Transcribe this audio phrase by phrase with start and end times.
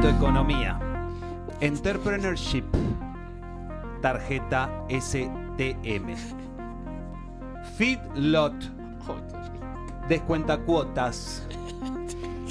[0.00, 0.80] Momento Economía.
[1.60, 2.64] Entrepreneurship.
[4.00, 6.16] Tarjeta STM.
[7.76, 8.54] Feedlot.
[10.08, 11.46] Descuenta cuotas.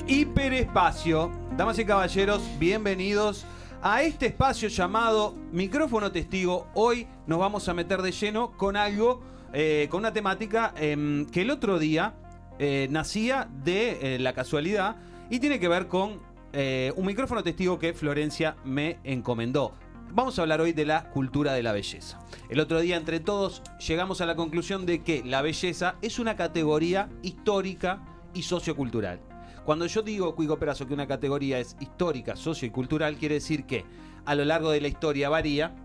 [0.05, 1.31] Hiperespacio.
[1.57, 3.47] Damas y caballeros, bienvenidos
[3.81, 6.67] a este espacio llamado Micrófono Testigo.
[6.75, 9.23] Hoy nos vamos a meter de lleno con algo,
[9.53, 12.13] eh, con una temática em, que el otro día
[12.59, 14.97] eh, nacía de eh, la casualidad
[15.31, 19.73] y tiene que ver con eh, un micrófono testigo que Florencia me encomendó.
[20.11, 22.19] Vamos a hablar hoy de la cultura de la belleza.
[22.49, 26.35] El otro día, entre todos, llegamos a la conclusión de que la belleza es una
[26.35, 29.19] categoría histórica y sociocultural.
[29.65, 33.65] Cuando yo digo, Cuico Perazo, que una categoría es histórica, socio y cultural, quiere decir
[33.65, 33.85] que
[34.25, 35.75] a lo largo de la historia varía,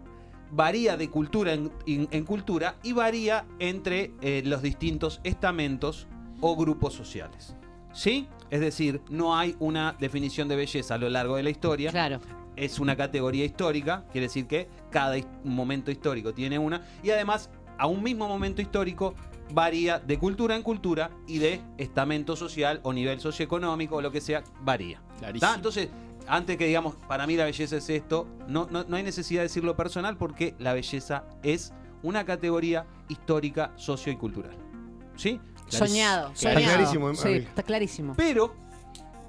[0.50, 6.06] varía de cultura en, cultura y varía entre eh, los distintos estamentos
[6.41, 7.56] o grupos sociales.
[7.92, 8.27] ¿Sí?
[8.54, 11.90] Es decir, no hay una definición de belleza a lo largo de la historia.
[11.90, 12.20] Claro.
[12.54, 16.86] Es una categoría histórica, quiere decir que cada momento histórico tiene una.
[17.02, 19.16] Y además, a un mismo momento histórico
[19.52, 24.20] varía de cultura en cultura y de estamento social o nivel socioeconómico o lo que
[24.20, 25.02] sea, varía.
[25.19, 25.52] Clarísimo.
[25.52, 25.88] Entonces,
[26.28, 29.48] antes que digamos, para mí la belleza es esto, no, no, no hay necesidad de
[29.48, 31.72] decirlo personal porque la belleza es
[32.05, 34.56] una categoría histórica, socio y cultural.
[35.16, 35.41] ¿Sí?
[35.68, 36.32] Soñado.
[36.32, 36.74] Está soñado.
[36.74, 37.36] clarísimo, Sí, Ami.
[37.38, 38.14] está clarísimo.
[38.16, 38.54] Pero,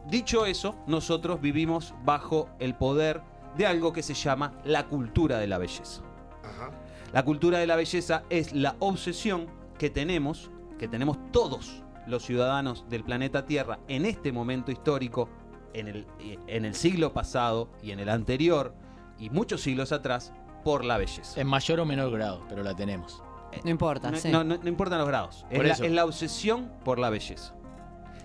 [0.09, 3.21] dicho eso, nosotros vivimos bajo el poder
[3.57, 6.01] de algo que se llama la cultura de la belleza.
[6.43, 6.71] Ajá.
[7.13, 9.47] La cultura de la belleza es la obsesión
[9.79, 15.29] que tenemos, que tenemos todos los ciudadanos del planeta Tierra en este momento histórico,
[15.73, 16.07] en el,
[16.47, 18.73] en el siglo pasado y en el anterior,
[19.17, 21.39] y muchos siglos atrás, por la belleza.
[21.39, 23.21] En mayor o menor grado, pero la tenemos.
[23.63, 24.29] No importa, No, sí.
[24.29, 25.45] no- no- no importan los grados.
[25.49, 25.83] Es la, eso.
[25.83, 27.53] es la obsesión por la belleza.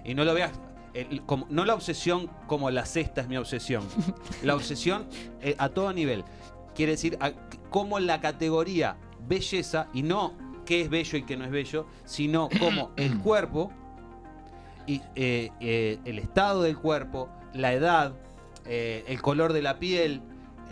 [0.04, 0.52] Y no lo veas.
[0.92, 3.84] el- como- no la obsesión como la cesta es mi obsesión.
[4.42, 5.06] La obsesión
[5.40, 6.24] eh, a todo nivel.
[6.74, 7.30] Quiere decir a-
[7.70, 8.96] como la categoría
[9.28, 10.32] belleza, y no
[10.66, 13.70] qué es bello y qué no es bello, sino como el cuerpo,
[14.86, 18.14] y, eh, eh, el estado del cuerpo, la edad,
[18.66, 20.22] eh, el color de la piel,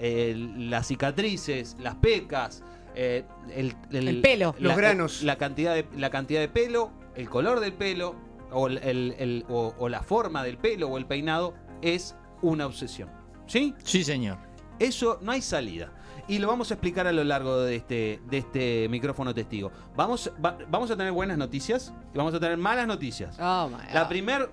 [0.00, 2.64] eh, las cicatrices, las pecas,
[3.00, 4.54] eh, el, El pelo.
[4.58, 5.22] la- Los granos.
[5.22, 8.16] la cantidad de la cantidad de pelo, el color del pelo
[8.50, 12.66] o, el- el- el- o- o la forma del pelo o el peinado es una
[12.66, 13.08] obsesión.
[13.46, 13.74] ¿Sí?
[13.84, 14.38] Sí, señor.
[14.80, 15.92] Eso no hay salida.
[16.28, 19.70] Y lo vamos a explicar a lo largo de este, de este micrófono testigo.
[19.96, 23.38] Vamos, va- vamos a tener buenas noticias y vamos a tener malas noticias.
[23.40, 24.48] Oh, my La primera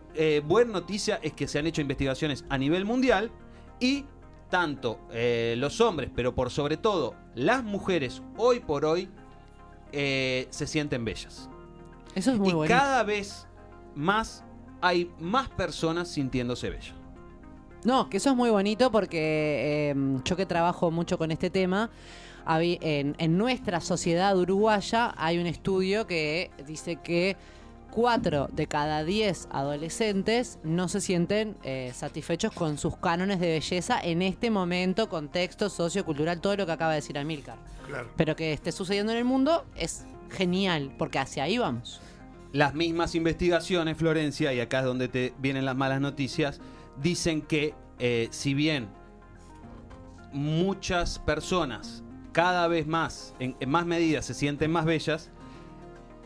[0.46, 3.30] buena noticia es que se han hecho investigaciones a nivel mundial
[3.80, 4.06] y
[4.56, 9.10] tanto eh, los hombres, pero por sobre todo las mujeres, hoy por hoy,
[9.92, 11.50] eh, se sienten bellas.
[12.16, 12.74] Eso es muy y bonito.
[12.74, 13.50] cada vez
[13.96, 14.46] más
[14.80, 16.94] hay más personas sintiéndose bellas.
[17.84, 21.90] No, que eso es muy bonito porque eh, yo que trabajo mucho con este tema,
[22.48, 27.36] en nuestra sociedad uruguaya hay un estudio que dice que
[27.96, 33.98] 4 de cada 10 adolescentes no se sienten eh, satisfechos con sus cánones de belleza
[34.04, 37.58] en este momento, contexto sociocultural, todo lo que acaba de decir Amilcar.
[37.88, 38.10] Claro.
[38.18, 42.02] Pero que esté sucediendo en el mundo es genial, porque hacia ahí vamos.
[42.52, 46.60] Las mismas investigaciones, Florencia, y acá es donde te vienen las malas noticias,
[47.02, 48.90] dicen que eh, si bien
[50.34, 55.32] muchas personas cada vez más, en, en más medidas, se sienten más bellas,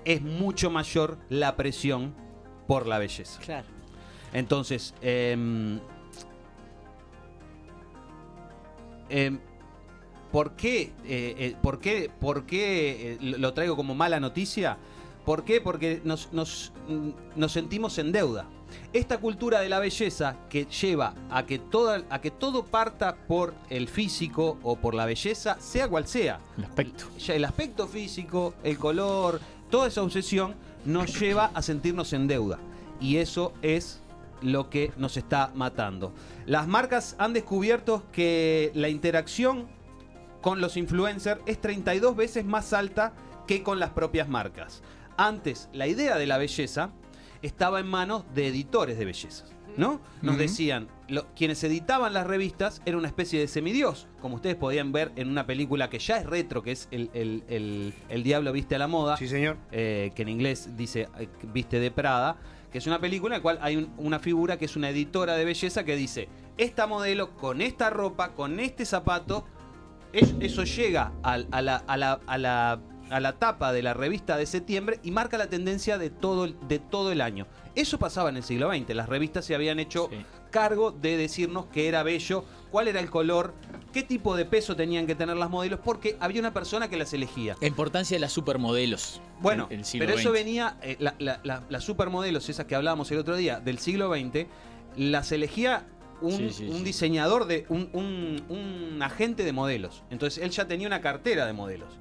[0.05, 2.13] es mucho mayor la presión
[2.67, 3.39] por la belleza.
[3.41, 3.67] Claro.
[4.33, 5.79] Entonces, em,
[9.09, 9.39] em,
[10.31, 14.77] ¿por qué, eh, eh, por qué, por qué eh, lo lo traigo como mala noticia?
[15.25, 15.61] ¿Por qué?
[15.61, 18.47] Porque nos, nos, mm, nos sentimos en deuda.
[18.93, 23.53] Esta cultura de la belleza que lleva a que, toda, a que todo parta por
[23.69, 27.05] el físico o por la belleza, sea cual sea, El aspecto.
[27.17, 32.59] ya el aspecto físico, el color, toda esa obsesión nos lleva a sentirnos en deuda.
[32.99, 34.01] Y eso es
[34.41, 36.13] lo que nos está matando.
[36.45, 39.67] Las marcas han descubierto que la interacción
[40.41, 43.13] con los influencers es 32 veces más alta
[43.47, 44.81] que con las propias marcas.
[45.17, 46.91] Antes, la idea de la belleza
[47.41, 49.45] estaba en manos de editores de belleza.
[49.79, 50.01] ¿No?
[50.21, 54.91] Nos decían, lo- quienes editaban las revistas era una especie de semidios, como ustedes podían
[54.91, 58.51] ver en una película que ya es retro, que es El, el- el- El Diablo
[58.51, 59.55] Viste a la Moda, Sí, señor.
[59.71, 62.35] eh, que en inglés dice eh, Viste de Prada,
[62.71, 65.35] que es una película en la cual hay un- una figura que es una editora
[65.35, 66.27] de belleza que dice,
[66.57, 69.45] esta modelo con esta ropa, con este zapato,
[70.11, 73.95] es- eso llega al- a, la, a la- a la- a la tapa de la
[73.95, 77.47] revista de septiembre y marca la tendencia de todo, el- de todo el año.
[77.79, 80.17] Eso pasaba en el siglo XX, las revistas se habían hecho Sí.
[80.51, 83.53] cargo de decirnos que era bello, cuál era el color,
[83.93, 87.13] qué tipo de peso tenían que tener las modelos, porque había una persona que las
[87.13, 87.55] elegía.
[87.61, 89.21] La importancia de las supermodelos.
[89.39, 90.33] Bueno, en el siglo pero eso XX.
[90.33, 94.09] venía, eh, la- la- la- las supermodelos, esas que hablábamos el otro día, del siglo
[94.13, 94.47] XX,
[94.97, 95.87] las elegía
[96.21, 100.03] un, Sí, sí, un diseñador, de un, un- un agente de modelos.
[100.09, 101.93] Entonces él ya tenía una cartera de modelos.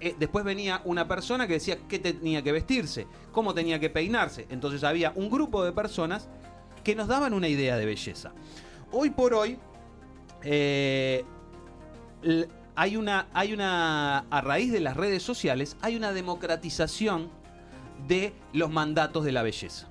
[0.00, 4.46] Eh, después venía una persona que decía qué tenía que vestirse, cómo tenía que peinarse.
[4.50, 6.28] Entonces había un grupo de personas
[6.84, 8.32] que nos daban una idea de belleza.
[8.92, 9.58] Hoy por hoy,
[10.42, 11.24] eh,
[12.74, 17.28] hay una, hay una, a raíz de las redes sociales, hay una democratización
[18.06, 19.88] de los mandatos de la belleza.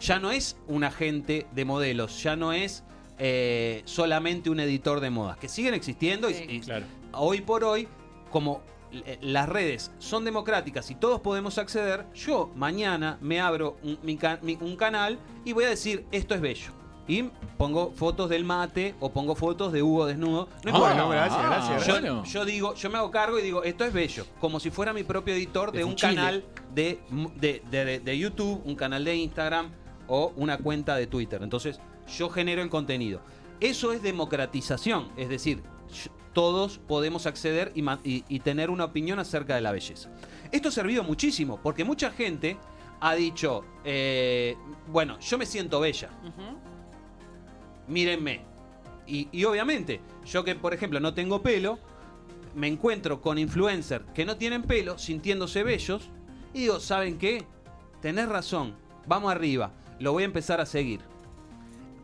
[0.00, 2.84] Ya no es un agente de modelos, ya no es
[3.22, 6.44] eh, solamente un editor de modas, que siguen existiendo y- Sí.
[6.48, 6.86] y, Claro.
[7.12, 7.86] hoy por hoy,
[8.30, 8.62] como
[9.20, 14.38] las redes son democráticas y todos podemos acceder, yo mañana me abro un, mi ca-
[14.42, 16.72] mi- un canal y voy a decir esto es bello.
[17.08, 17.24] Y
[17.56, 20.48] pongo fotos del mate o pongo fotos de Hugo desnudo.
[20.64, 20.88] No Ah, importa.
[20.94, 22.24] bueno, gracias, gracias, Yo, bueno.
[22.24, 24.26] yo digo, yo me hago cargo y digo, esto es bello.
[24.40, 27.00] Como si fuera mi propio editor de, un canal de,
[27.36, 29.72] de, de- de YouTube, un canal de Instagram
[30.06, 31.42] o una cuenta de Twitter.
[31.42, 31.80] Entonces,
[32.16, 33.20] yo genero el contenido.
[33.58, 35.62] Eso es democratización, es decir,
[36.32, 40.10] todos podemos acceder y, ma- y- y tener una opinión acerca de la belleza.
[40.52, 42.56] Esto ha servido muchísimo, porque mucha gente
[43.00, 44.56] ha dicho, eh,
[44.88, 46.10] bueno, yo me siento bella,
[47.88, 48.42] mírenme.
[49.06, 51.78] Y, y obviamente, yo que por ejemplo no tengo pelo,
[52.54, 56.10] me encuentro con influencers que no tienen pelo, sintiéndose bellos,
[56.52, 57.44] y digo, ¿saben qué?
[58.00, 58.76] Tenés razón,
[59.06, 61.00] vamos arriba, lo voy a empezar a seguir.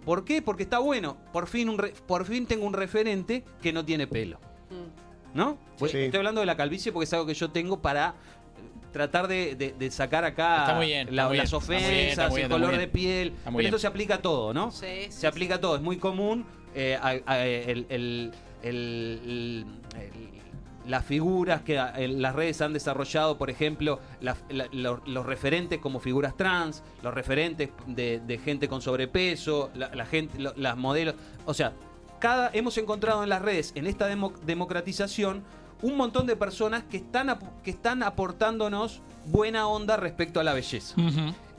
[0.07, 0.41] ¿Por qué?
[0.41, 4.07] Porque está bueno, por fin, un re- por fin tengo un referente que no tiene
[4.07, 4.39] pelo.
[4.71, 5.37] Mm.
[5.37, 5.59] ¿No?
[5.79, 5.99] Pues Sí.
[5.99, 9.55] Estoy hablando de la calvicie porque es algo que yo tengo para eh, tratar de,
[9.57, 13.33] de- de sacar acá bien, la- las bien, ofensas, bien, el color de piel.
[13.45, 14.71] Pero esto se aplica a todo, ¿no?
[14.71, 16.47] Sí, sí, se aplica a todo, es muy común.
[16.79, 18.33] eh, a- a- el- el-
[18.63, 20.41] el- el- el-
[20.87, 25.79] las figuras que el- las redes han desarrollado, por ejemplo, la- la- lo- los referentes
[25.81, 30.77] como figuras trans, los referentes de, de gente con sobrepeso, la, la gente, lo- las
[30.77, 31.15] modelos.
[31.45, 31.73] O sea,
[32.21, 35.43] cada, hemos encontrado en las redes, en esta demo- democratización,
[35.83, 40.95] un montón de personas que están, que están aportándonos buena onda respecto a la belleza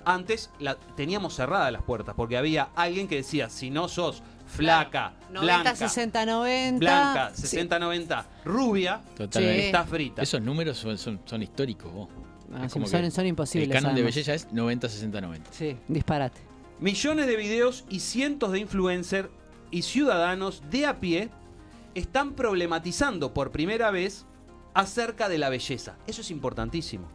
[0.05, 5.13] antes la, teníamos cerradas las puertas porque había alguien que decía, si no sos flaca,
[5.31, 6.79] 90, blanca, 60, 90.
[6.79, 7.41] blanca, Sí.
[7.41, 9.59] 60, 90, rubia, Totalmente.
[9.61, 9.65] Sí.
[9.67, 10.21] está frita.
[10.21, 12.09] Esos números son, son, son históricos, vos.
[12.53, 13.67] Ah, sí, son, son imposibles.
[13.69, 14.15] El canon de además.
[14.15, 15.51] belleza es 90, 60, 90.
[15.51, 16.39] Sí, disparate.
[16.79, 19.29] Millones de videos y cientos de influencers
[19.69, 21.29] y ciudadanos de a pie
[21.95, 24.25] están problematizando por primera vez
[24.73, 25.95] acerca de la belleza.
[26.07, 27.07] Eso es importantísimo.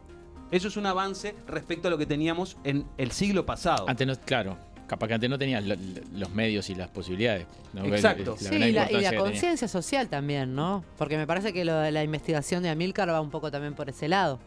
[0.51, 3.85] Eso es un avance respecto a lo que teníamos en el siglo pasado.
[3.89, 4.57] Antes no, claro,
[4.87, 7.45] capaz que antes no tenías lo- lo- los medios y las posibilidades.
[7.73, 7.85] ¿no?
[7.85, 8.35] Exacto.
[8.41, 10.83] La sí, y la, conciencia social también, ¿no?
[10.97, 13.89] Porque me parece que lo de la investigación de Amilcar va un poco también por
[13.89, 14.39] ese lado.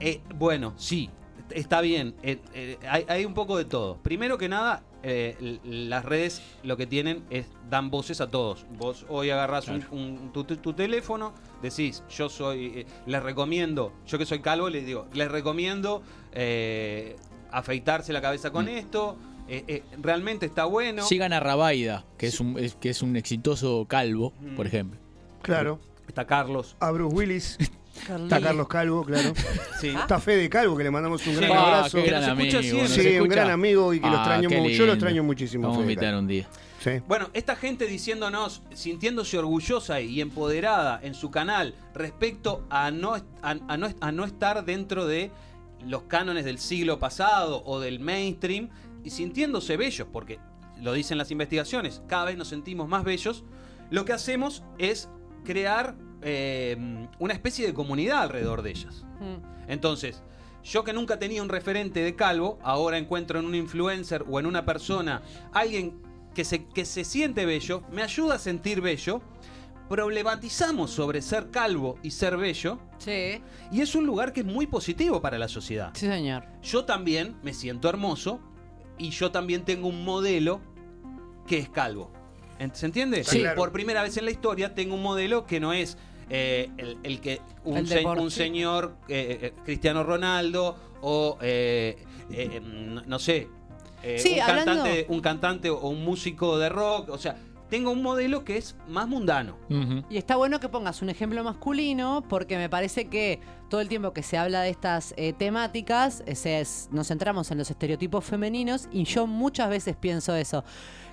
[0.00, 1.10] Eh, bueno, sí,
[1.50, 2.14] está bien.
[2.22, 3.96] Eh, eh, hay, hay un poco de todo.
[3.98, 8.66] Primero que nada, eh, las redes lo que tienen es dan voces a todos.
[8.78, 9.96] Vos hoy agarrás un- Claro.
[9.96, 11.32] un- tu, tu- tu teléfono,
[11.62, 16.02] decís, yo soy, eh, les recomiendo, yo que soy calvo, les digo, les recomiendo
[16.32, 17.16] eh,
[17.50, 18.68] afeitarse la cabeza con Mm.
[18.68, 19.16] esto.
[19.48, 21.02] Eh, eh, realmente está bueno.
[21.04, 24.56] Sigan a Rabaida, que es, un, es- que es un exitoso calvo, Mm.
[24.56, 24.98] por ejemplo.
[25.42, 25.78] Claro.
[26.06, 26.76] Está Carlos.
[26.80, 27.58] A Bruce Willis.
[27.98, 29.32] Está Carlos Calvo, claro.
[29.80, 29.88] Sí.
[29.88, 31.56] Está Fede Calvo, que le mandamos un gran Sí.
[31.56, 31.98] Ah, abrazo.
[32.04, 32.62] gran nos escucha amigo.
[32.62, 32.82] siempre.
[33.04, 34.70] ¿nos Sí, un gran amigo y que lo Ah, extraño mucho.
[34.74, 35.62] Yo lo extraño muchísimo.
[35.64, 36.46] Vamos a invitar un día.
[36.78, 36.90] Sí.
[37.08, 43.22] Bueno, esta gente diciéndonos, sintiéndose orgullosa y empoderada en su canal respecto a no, a,
[43.42, 45.32] a no, a no estar dentro de
[45.84, 48.68] los cánones del siglo pasado o del mainstream
[49.04, 50.38] y sintiéndose bellos, porque
[50.80, 53.44] lo dicen las investigaciones, cada vez nos sentimos más bellos,
[53.90, 55.08] lo que hacemos es
[55.44, 56.76] crear eh,
[57.18, 59.04] una especie de comunidad alrededor de ellas.
[59.20, 59.70] Mm.
[59.70, 60.22] Entonces,
[60.62, 64.46] yo que nunca tenía un referente de calvo, ahora encuentro en un influencer o en
[64.46, 66.00] una persona alguien
[66.34, 69.22] que se, que se siente bello, me ayuda a sentir bello,
[69.88, 73.40] problematizamos sobre ser calvo y ser bello, Sí,
[73.70, 75.90] y es un lugar que es muy positivo para la sociedad.
[75.94, 76.44] sí, señor.
[76.62, 78.40] Yo también me siento hermoso
[78.98, 80.60] y yo también tengo un modelo
[81.46, 82.10] que es calvo.
[82.58, 83.24] ¿En- ¿Se entiende?
[83.24, 83.40] Sí.
[83.40, 83.56] Claro.
[83.56, 85.96] Por primera vez en la historia tengo un modelo que no es
[86.30, 91.96] eh, el, el que un, El se- un señor eh, eh, Cristiano Ronaldo o eh,
[92.30, 93.48] eh, no no sé
[94.02, 97.08] eh, Sí, un, hablando- cantante, un cantante o un músico de rock.
[97.10, 97.36] O sea,
[97.70, 99.56] tengo un modelo que es más mundano.
[100.10, 104.12] Y está bueno que pongas un ejemplo masculino porque me parece que todo el tiempo
[104.12, 108.88] que se habla de estas eh, temáticas eh, es- nos centramos en los estereotipos femeninos
[108.90, 110.64] y yo muchas veces pienso eso.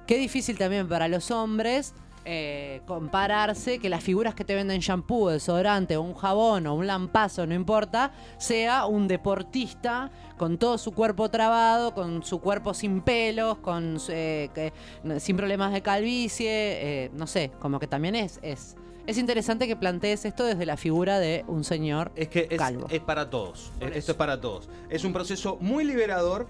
[0.08, 1.94] Qué difícil también para los hombres
[2.26, 6.88] eh, compararse que las figuras que te venden shampoo, desodorante o un jabón o un
[6.88, 13.02] lampazo, no importa, sea un deportista con todo su cuerpo trabado, con su cuerpo sin
[13.02, 14.74] pelos, con eh, que-
[15.20, 16.50] sin problemas de calvicie,
[17.06, 18.76] eh, no sé, como que también es, es
[19.08, 22.88] es interesante que plantees esto desde la figura de un señor Es que es, calvo.
[22.90, 23.72] es para todos.
[23.80, 24.68] Por Esto es para todos.
[24.90, 26.48] Es un proceso muy liberador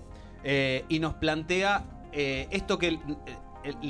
[0.87, 2.97] y nos plantea eh, esto que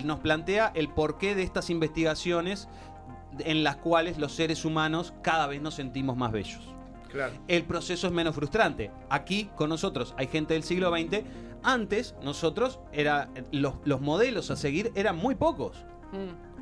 [0.03, 2.67] nos plantea el porqué de estas investigaciones
[3.39, 6.61] en las cuales los seres humanos cada vez nos sentimos más bellos.
[7.11, 7.33] Claro.
[7.47, 8.91] El proceso es menos frustrante.
[9.09, 11.23] Aquí con nosotros hay gente del siglo XX.
[11.63, 15.77] Antes nosotros era los, los modelos a seguir eran muy pocos.
[16.11, 16.54] Mm.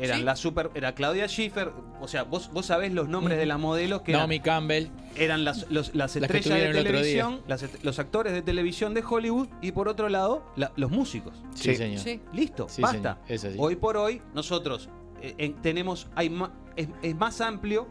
[0.00, 0.24] Eran Sí.
[0.24, 4.02] la super, era Claudia Schiffer, o sea, vos, vos sabés los nombres de las modelos
[4.02, 4.86] que eran- Naomi Campbell.
[5.16, 9.48] eran las, los- las estrellas de televisión, las est- los actores de televisión de Hollywood
[9.60, 11.34] y por otro lado la- los músicos.
[11.54, 11.76] Sí, Sí.
[11.76, 11.98] señor.
[12.00, 12.20] Sí.
[12.32, 13.18] Listo, Sí, basta.
[13.36, 13.56] señor.
[13.58, 14.88] Hoy por hoy nosotros
[15.22, 17.86] eh, en- tenemos, hay ma- es, es más amplio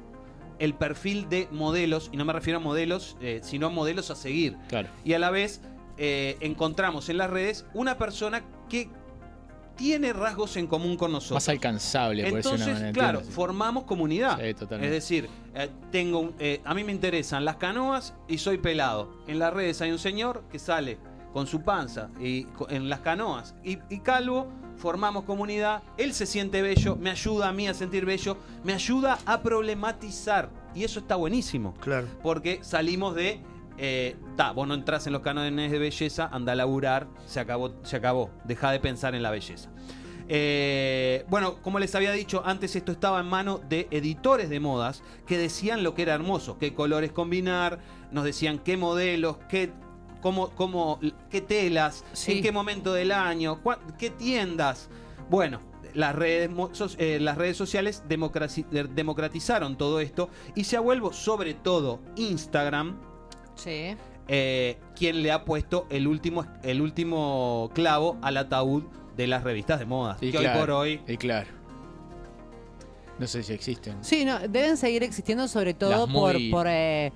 [0.57, 4.15] el perfil de modelos, y no me refiero a modelos, eh, sino a modelos a
[4.15, 4.57] seguir.
[4.67, 4.89] Claro.
[5.05, 5.61] Y a la vez
[6.01, 8.89] eh, encontramos en las redes una persona que
[9.79, 11.37] tiene rasgos en común con nosotros.
[11.37, 12.91] Más alcanzable, por decir una Entonces, manera.
[12.93, 13.35] claro, ¿entiendes?
[13.35, 14.37] formamos comunidad.
[14.39, 14.95] Sí, totalmente.
[14.95, 19.09] Es decir, eh, tengo eh, a mí me interesan las canoas y soy pelado.
[19.27, 20.97] En las redes hay un señor que sale
[21.31, 24.47] con su panza y en las canoas y, y calvo.
[24.75, 29.19] Formamos comunidad, él se siente bello, me ayuda a mí a sentir bello, me ayuda
[29.25, 30.49] a problematizar.
[30.75, 31.73] Y eso está buenísimo.
[31.81, 32.07] Claro.
[32.21, 33.41] Porque salimos de.
[33.81, 37.73] Eh, ta, vos no entras en los cánones de belleza, anda a laburar, se acabó,
[37.83, 38.29] se acabó.
[38.43, 39.69] Deja de pensar en la belleza.
[40.27, 45.01] Eh, bueno, como les había dicho, antes esto estaba en mano de editores de modas
[45.25, 47.79] que decían lo que era hermoso, qué colores combinar,
[48.11, 49.71] nos decían qué modelos, qué,
[50.21, 50.99] cómo, cómo,
[51.31, 52.33] qué telas, Sí.
[52.33, 54.89] en qué momento del año, cua- qué tiendas.
[55.31, 55.61] Bueno,
[55.95, 56.51] las redes,
[56.99, 62.99] eh, las redes sociales democratizaron todo esto y se ha vuelto sobre todo Instagram
[63.59, 63.95] Sí.
[64.27, 68.83] eh, quien le ha puesto el último, el último clavo al ataúd
[69.17, 70.17] de las revistas de moda.
[70.21, 71.49] Y que claro, hoy por hoy Y claro.
[73.17, 73.97] No sé si existen.
[74.01, 76.37] Sí, no, deben seguir existiendo sobre todo por...
[76.51, 77.11] por eh,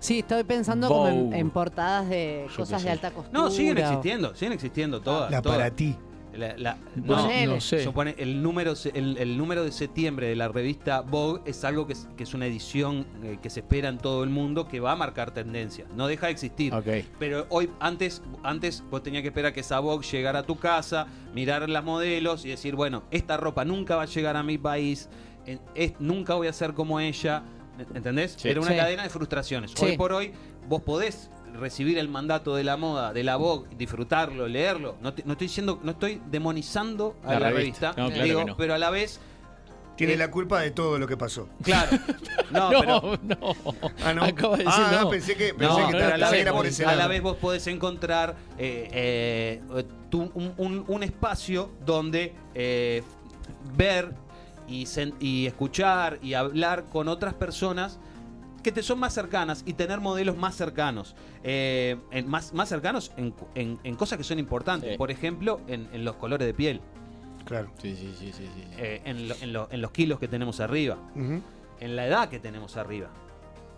[0.00, 3.38] sí, estoy pensando como en, portadas de Yo cosas de alta costura.
[3.38, 5.30] No, siguen existiendo, siguen existiendo todas.
[5.30, 5.58] La todas.
[5.58, 5.96] para ti.
[6.36, 7.82] La- la- No, sé.
[7.82, 11.94] supone el número el, el número de septiembre de la revista Vogue es algo que
[11.94, 14.92] es, que es una edición eh, que se espera en todo el mundo que va
[14.92, 15.86] a marcar tendencia.
[15.94, 16.72] No deja de existir.
[17.18, 21.06] Pero hoy, antes, antes vos tenías que esperar que esa Vogue llegara a tu casa,
[21.34, 25.08] mirar las modelos y decir, bueno, esta ropa nunca va a llegar a mi país,
[25.46, 27.42] en- es- nunca voy a ser como ella.
[27.94, 28.36] ¿Entendés?
[28.38, 28.48] Sí.
[28.48, 28.76] Era una Sí.
[28.76, 29.72] cadena de frustraciones.
[29.74, 29.84] Sí.
[29.84, 30.32] Hoy por hoy,
[30.66, 34.96] vos podés recibir el mandato de la moda, de la Vogue, disfrutarlo, leerlo.
[35.02, 37.92] No, te- no estoy diciendo, no estoy demonizando a La la, revista.
[37.92, 38.56] revista, No, claro digo, que no.
[38.56, 39.20] pero a la vez,
[39.96, 41.48] Tiene Eh, la culpa de todo lo que pasó.
[41.62, 41.90] claro.
[42.50, 43.54] No, No, pero no.
[44.04, 44.24] Ah, no.
[44.24, 45.08] Acabo de decir ah, no.
[45.10, 47.06] pensé que, pensé No, que pero a la, vez era por vos, ese a la
[47.08, 48.88] vez vos podés encontrar eh,
[49.72, 53.02] eh, tu- un, un- un espacio donde eh,
[53.74, 54.12] ver
[54.68, 57.98] y, sen- y escuchar y hablar con otras personas
[58.66, 61.14] que te son más cercanas y tener modelos más cercanos.
[61.44, 64.90] Eh, en- más, más cercanos en, en- en cosas que son importantes.
[64.90, 64.98] Sí.
[64.98, 66.80] Por ejemplo, en, en los colores de piel,
[67.44, 67.70] Claro.
[67.80, 68.42] Sí, sí, sí, sí.
[68.52, 68.64] sí.
[68.76, 72.40] eh, en, lo- en lo- en los kilos que tenemos arriba en la edad que
[72.40, 73.08] tenemos arriba.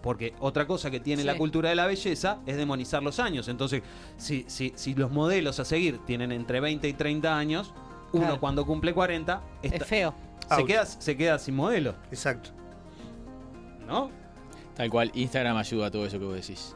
[0.00, 1.26] Porque otra cosa que tiene Sí.
[1.26, 3.46] la cultura de la belleza es demonizar los años.
[3.48, 3.82] Entonces,
[4.16, 7.74] si, si, si los modelos a seguir tienen entre 20 y 30 años,
[8.12, 8.40] uno Claro.
[8.40, 10.14] cuando cumple 40 está- Es feo.
[10.48, 10.66] se, Out.
[10.66, 12.50] queda, se queda sin modelo, Exacto.
[13.86, 14.10] ¿no?
[14.78, 16.74] Tal cual, Instagram ayuda a todo eso que vos decís.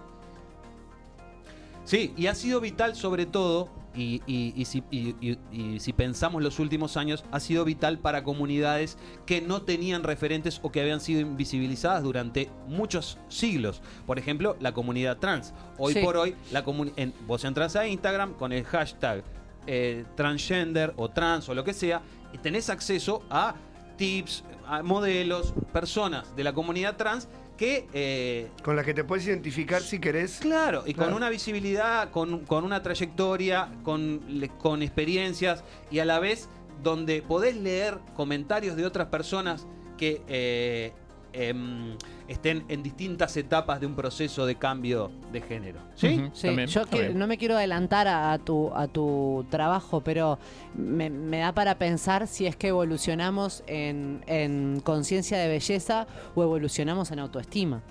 [1.84, 5.92] Sí, y ha sido vital sobre todo, y, y- y si, y- y- y si
[5.92, 10.80] pensamos los últimos años, ha sido vital para comunidades que no tenían referentes o que
[10.80, 13.82] habían sido invisibilizadas durante muchos siglos.
[14.06, 15.52] Por ejemplo, la comunidad trans.
[15.78, 16.00] Hoy Sí.
[16.02, 16.64] por hoy, la
[16.96, 19.22] en- vos entras a Instagram con el hashtag
[19.68, 23.54] eh, transgender o trans o lo que sea, y tenés acceso a
[23.96, 27.28] tips, a modelos, personas de la comunidad trans
[27.62, 27.86] que...
[27.92, 30.38] eh, Con la que te puedes identificar si querés.
[30.40, 34.20] Claro, y con una visibilidad, con, con una trayectoria, con,
[34.58, 36.48] con experiencias y a la vez
[36.82, 39.66] donde podés leer comentarios de otras personas
[39.96, 40.92] que, eh,
[41.32, 41.96] em,
[42.32, 45.78] estén en distintas etapas de un proceso de cambio de género.
[45.94, 46.20] ¿Sí?
[46.32, 50.38] Sí, también, yo que- no me quiero adelantar a, a tu, a tu trabajo, pero
[50.74, 56.42] me, me da para pensar si es que evolucionamos en, en conciencia de belleza o
[56.42, 57.82] evolucionamos en autoestima.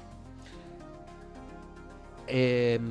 [2.28, 2.82] Em,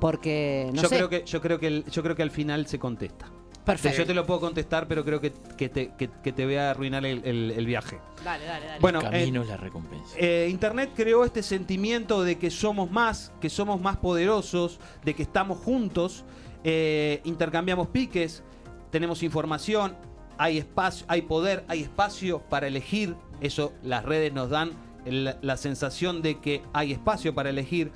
[0.00, 2.66] Porque, no yo, sé, creo que, yo, creo que el- yo creo que al final
[2.66, 3.26] se contesta.
[3.64, 3.98] Perfecto.
[3.98, 6.70] Yo te lo puedo contestar, pero creo que, que te, que- que te voy a
[6.70, 7.98] arruinar el, el- el viaje.
[8.24, 8.80] Dale, dale, dale.
[8.80, 10.14] Bueno, eh, Camino es la recompensa.
[10.18, 15.22] Eh, Internet creó este sentimiento de que somos más, que somos más poderosos, de que
[15.22, 16.24] estamos juntos,
[16.64, 18.42] eh, intercambiamos piques,
[18.90, 19.96] tenemos información,
[20.38, 23.14] hay espacio, hay poder, hay espacio para elegir.
[23.40, 24.70] Eso las redes nos dan
[25.04, 27.90] el- la sensación de que hay espacio para elegir.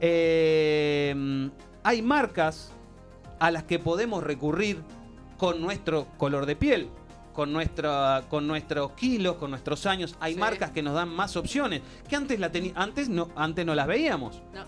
[0.00, 1.50] Eh,
[1.82, 2.72] hay marcas
[3.40, 4.82] a las que podemos recurrir
[5.36, 6.88] con nuestro color de piel,
[7.32, 10.14] con, nuestra, con nuestros kilos, con nuestros años.
[10.20, 10.38] Hay Sí.
[10.40, 14.42] marcas que nos dan más opciones que antes, la antes, no, antes no las veíamos.
[14.54, 14.64] No,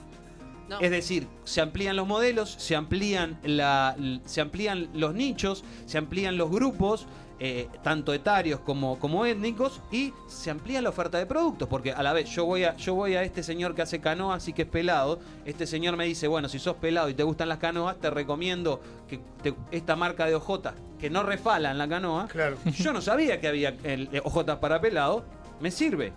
[0.69, 0.81] no.
[0.81, 6.39] Es decir, se amplían los modelos, se amplían, la, se amplían los nichos, se amplían
[6.39, 7.07] los grupos,
[7.45, 11.67] eh, tanto etarios como, como étnicos, y se amplía la oferta de productos.
[11.69, 14.37] Porque a la vez, yo voy a, yo voy a este señor que hace canoa,
[14.37, 15.19] así que es pelado.
[15.45, 18.81] Este señor me dice, bueno, si sos pelado y te gustan las canoas, te recomiendo
[19.09, 22.29] que te- esta marca de ojotas que no refalan la canoa.
[22.29, 22.59] Claro.
[22.65, 25.25] Yo no sabía que había el, eh, ojotas para pelado.
[25.61, 26.13] Me sirve.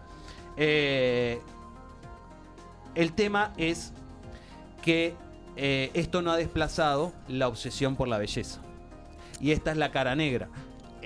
[0.58, 1.39] Eh,
[2.94, 3.94] el tema es
[4.84, 5.15] que
[5.55, 8.62] eh, esto no ha desplazado la obsesión por la belleza.
[9.41, 10.50] Y esta es la cara negra.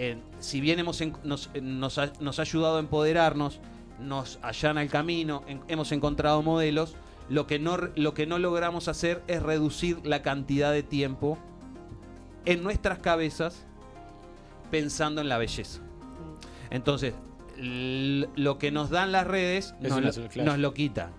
[0.01, 3.59] Eh, si bien hemos nos, eh, nos ha, nos ha ayudado a empoderarnos,
[3.99, 6.95] nos allana el camino, en- hemos encontrado modelos,
[7.27, 11.37] lo que, no, lo que no logramos hacer es reducir la cantidad de tiempo
[12.45, 13.65] en nuestras cabezas
[14.71, 15.81] pensando en la belleza.
[16.69, 17.13] Entonces,
[17.57, 20.01] l- lo que nos dan las redes Es nos
[20.37, 21.11] lo, nos lo quita.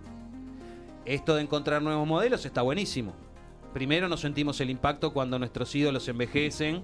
[1.05, 3.13] Esto de encontrar nuevos modelos está buenísimo.
[3.75, 6.83] Primero nos sentimos el impacto cuando nuestros ídolos envejecen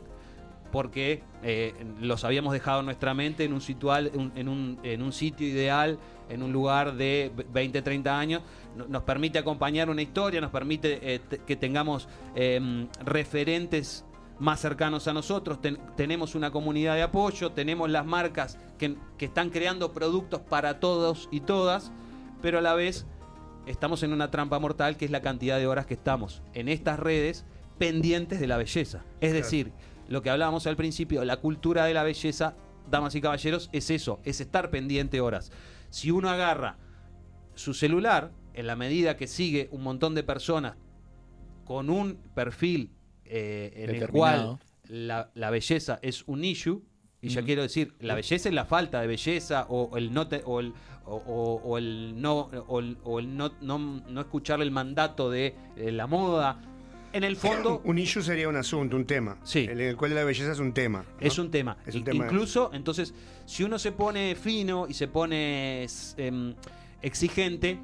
[0.77, 5.11] porque eh, los habíamos dejado en nuestra mente en un, situal, en, un, en un
[5.11, 8.43] sitio ideal, en un lugar de 20, 30 años.
[8.77, 14.05] No- Nos permite acompañar una historia, nos permite eh, que tengamos eh, referentes
[14.39, 19.25] más cercanos a nosotros, ten- tenemos una comunidad de apoyo, tenemos las marcas que, que
[19.25, 21.91] están creando productos para todos y todas,
[22.43, 23.07] pero a la vez
[23.67, 27.01] estamos en una trampa mortal que es la cantidad de horas que estamos en estas
[27.01, 27.47] redes
[27.79, 29.05] pendientes de la belleza.
[29.23, 29.47] Es Claro.
[30.09, 32.57] Lo que hablábamos al principio, la cultura de la belleza,
[32.91, 35.51] damas y caballeros, es eso, es estar pendiente horas.
[35.91, 36.79] Si uno agarra
[37.55, 40.77] su celular, en la medida que sigue un montón de personas
[41.65, 42.91] con un perfil
[43.25, 46.83] eh, en el cual la, la belleza es un issue,
[47.21, 50.43] y ya quiero decir, la belleza es la falta de belleza o el no te-
[50.45, 50.73] o el,
[51.07, 55.29] o, o- o el no o el, o el no, no, no escuchar el mandato
[55.31, 56.61] de eh, la moda.
[57.17, 59.39] En el fondo Un issue sería un asunto, un tema.
[59.43, 59.67] Sí.
[59.71, 60.99] En el cual la belleza es un tema.
[60.99, 61.27] ¿no?
[61.27, 61.79] es un tema.
[61.87, 62.27] Es un tema.
[62.27, 63.15] Incluso, entonces,
[63.47, 65.87] si uno se pone fino y se pone
[66.19, 66.55] em,
[67.01, 67.79] exigente,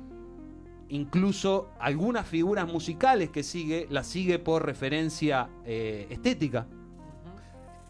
[0.90, 6.66] incluso algunas figuras musicales que sigue, las sigue por referencia eh, estética.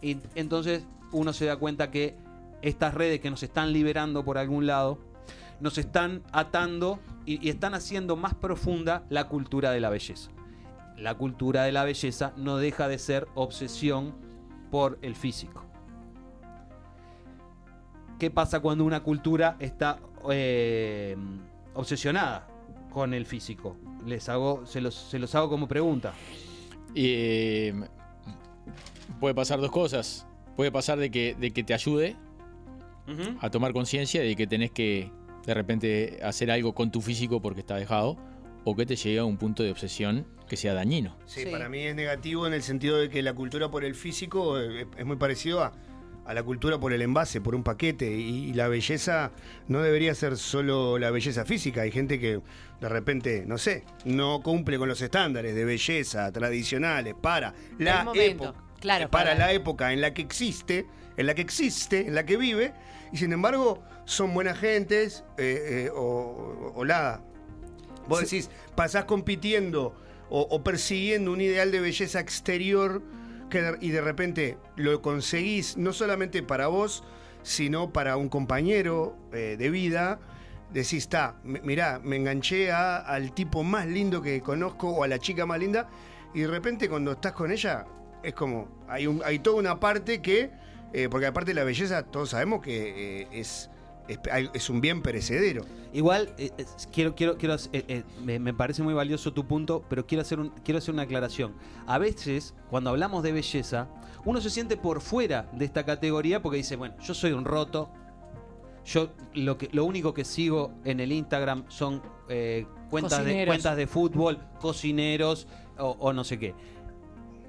[0.01, 2.15] Y entonces uno se da cuenta que
[2.63, 5.01] estas redes que nos están liberando por algún lado,
[5.59, 10.31] nos están atando y, y están haciendo más profunda la cultura de la belleza.
[10.97, 14.15] La cultura de la belleza no deja de ser obsesión
[14.71, 15.65] por el físico.
[18.19, 19.99] ¿Qué pasa cuando una cultura está
[20.31, 21.17] eh,
[21.75, 22.47] obsesionada
[22.93, 23.77] con el físico?
[24.07, 26.13] Les hago, se los, se los hago como pregunta.
[26.95, 27.75] Eh,
[29.19, 30.27] puede pasar dos cosas.
[30.57, 32.17] Puede pasar de que, de que te ayude
[33.41, 35.11] a tomar conciencia de que tenés que
[35.45, 38.17] de repente hacer algo con tu físico porque está dejado,
[38.65, 41.17] o que te llegue a un punto de obsesión que sea dañino.
[41.25, 41.51] Sí, Sí.
[41.51, 45.07] para mí es negativo en el sentido de que la cultura por el físico es
[45.07, 45.73] muy parecido a,
[46.27, 48.11] a la cultura por el envase, por un paquete.
[48.15, 49.31] Y, y la belleza
[49.69, 51.81] no debería ser solo la belleza física.
[51.81, 52.43] Hay gente que
[52.83, 58.53] de repente, no sé, no cumple con los estándares de belleza tradicionales para la época.
[58.79, 60.85] Claro, para, para- la época en la que existe,
[61.17, 62.75] en la que existe, en la que vive,
[63.11, 67.23] y sin embargo son buenas gentes eh, eh, o, o nada.
[68.07, 69.95] Vos decís, pasás compitiendo
[70.35, 73.03] o, persiguiendo un ideal de belleza exterior
[73.81, 77.05] y de repente lo conseguís no solamente para vos,
[77.43, 80.21] sino para un compañero eh, de vida.
[80.73, 85.19] Decís, está, mirá, me enganché a- al tipo más lindo que conozco o a la
[85.19, 85.91] chica más linda,
[86.33, 87.85] y de repente cuando estás con ella,
[88.23, 90.51] es como, hay, hay toda una parte que,
[90.95, 93.69] eh, porque aparte la belleza, todos sabemos que eh, es
[94.09, 95.65] es, un bien perecedero.
[95.93, 99.85] Igual, eh, eh, quiero, quiero, quiero, eh, eh, me, me parece muy valioso tu punto,
[99.89, 101.55] pero quiero hacer, un, quiero hacer una aclaración.
[101.87, 103.89] A veces, cuando hablamos de belleza,
[104.25, 107.91] uno se siente por fuera de esta categoría porque dice, bueno, yo soy un roto,
[108.85, 113.77] yo lo, que, lo único que sigo en el Instagram son eh, cuentas, de, cuentas
[113.77, 115.47] de fútbol, cocineros
[115.79, 116.55] o, o no sé qué.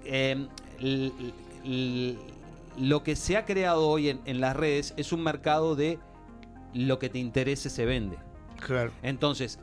[0.06, 0.48] Eh,
[0.80, 1.12] l-
[1.64, 2.18] l-
[2.78, 6.00] lo que se ha creado hoy en, en las redes es un mercado de
[6.74, 8.18] lo que te interese se vende.
[8.60, 8.92] Claro.
[9.02, 9.60] Entonces,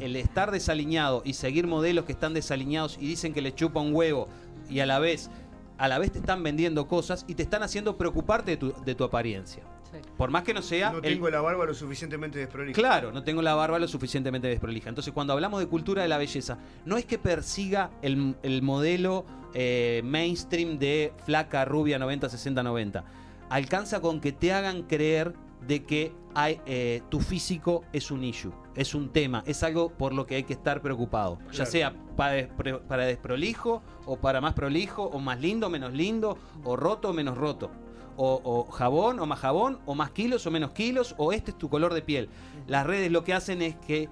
[0.00, 3.94] el, estar desaliñado y seguir modelos que están desaliñados y dicen que le chupa un
[3.94, 4.28] huevo
[4.68, 5.30] y a la vez,
[5.78, 8.94] a la vez te están vendiendo cosas y te están haciendo preocuparte de tu, de
[8.94, 9.62] tu apariencia.
[9.92, 9.98] Sí.
[10.16, 10.90] Por más que no sea.
[10.90, 12.74] No el- tengo la barba lo suficientemente desprolija.
[12.74, 14.88] Claro, no tengo la barba lo suficientemente desprolija.
[14.88, 19.24] Entonces, cuando hablamos de cultura de la belleza, no es que persiga el, el modelo
[19.52, 23.04] eh, mainstream de flaca, rubia, 90, 60, 90.
[23.50, 28.52] Alcanza con que te hagan creer de que hay, eh, tu físico es un issue,
[28.74, 31.38] es un tema, es algo por lo que hay que estar preocupado.
[31.52, 32.48] Ya sea para,
[32.88, 37.36] para desprolijo, o para más prolijo, o más lindo, menos lindo, o roto, o menos
[37.38, 37.70] roto.
[38.16, 41.58] O, o jabón, o más jabón, o más kilos, o menos kilos, o este es
[41.58, 42.28] tu color de piel.
[42.68, 44.08] Las redes lo que hacen es que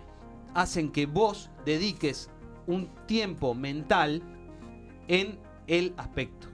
[0.55, 2.29] hacen que vos dediques
[2.67, 4.23] un tiempo mental
[5.09, 6.49] en el aspecto.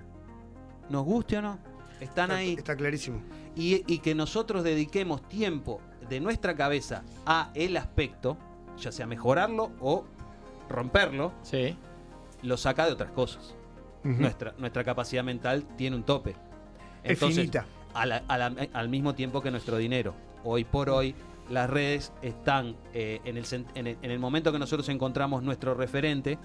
[0.90, 1.59] Nos guste o no,
[2.00, 2.54] están Está- ahí.
[2.54, 3.20] Está clarísimo.
[3.58, 8.36] Y, y que nosotros dediquemos tiempo de nuestra cabeza a el aspecto,
[8.78, 10.04] ya sea mejorarlo o
[10.68, 11.76] romperlo, Sí.
[12.42, 13.54] lo saca de otras cosas.
[14.04, 16.36] Nuestra, nuestra capacidad mental tiene un tope.
[17.02, 17.66] Es finita.
[17.94, 20.14] a la- a la- al mismo tiempo que nuestro dinero.
[20.44, 21.14] Hoy por hoy,
[21.50, 25.42] las redes están eh, en, el, sen- en el- en el momento que nosotros encontramos
[25.42, 26.38] nuestro referente,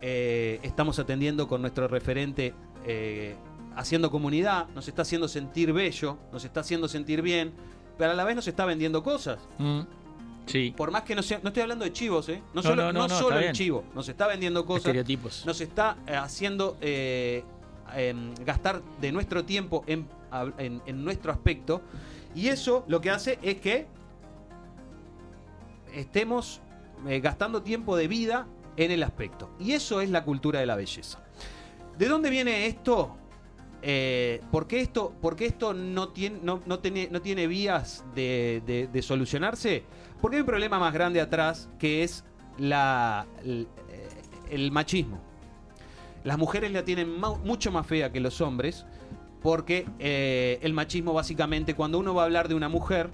[0.00, 3.34] eh, estamos atendiendo con nuestro referente, eh,
[3.76, 7.52] haciendo comunidad, nos está haciendo sentir bello, nos está haciendo sentir bien,
[7.98, 9.38] pero a la vez nos está vendiendo cosas.
[9.58, 9.80] Mm.
[10.46, 10.72] Sí.
[10.76, 12.40] Por más que no sea, no estoy hablando de chivos, ¿eh?
[12.54, 13.52] No No, solo, no, no, solo el bien.
[13.54, 15.44] chivo, nos está vendiendo cosas Estereotipos.
[15.44, 17.42] nos está eh, haciendo eh,
[17.94, 21.82] em, gastar de nuestro tiempo en, a- en- en nuestro aspecto.
[22.34, 23.86] Y eso lo que hace es que
[25.92, 26.60] estemos
[27.08, 29.50] eh, gastando tiempo de vida en el aspecto.
[29.58, 31.18] Y eso es la cultura de la belleza.
[31.98, 33.16] ¿De dónde viene esto?
[33.88, 38.04] Eh, ¿por, qué esto ¿Por qué esto no tiene, no, no tiene, no tiene vías
[38.16, 39.84] de, de- de solucionarse?
[40.20, 42.24] Porque hay un problema más grande atrás que es
[42.58, 44.08] la, el, eh,
[44.50, 45.20] el machismo.
[46.24, 48.84] Las mujeres la tienen mucho más fea que los hombres
[49.40, 53.10] porque eh, el machismo básicamente cuando uno va a hablar de una mujer,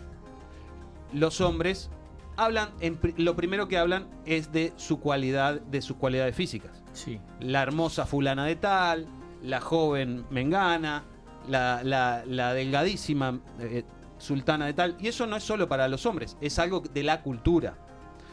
[1.12, 1.90] los hombres
[2.38, 7.20] hablan, en lo primero que hablan es de su cualidad, de sus cualidades físicas Sí.
[7.40, 9.06] la hermosa fulana de tal,
[9.42, 11.04] la joven mengana,
[11.48, 13.84] la, la- la delgadísima eh,
[14.18, 14.96] sultana de tal.
[15.00, 17.74] Y eso no es solo para los hombres, es algo de la cultura.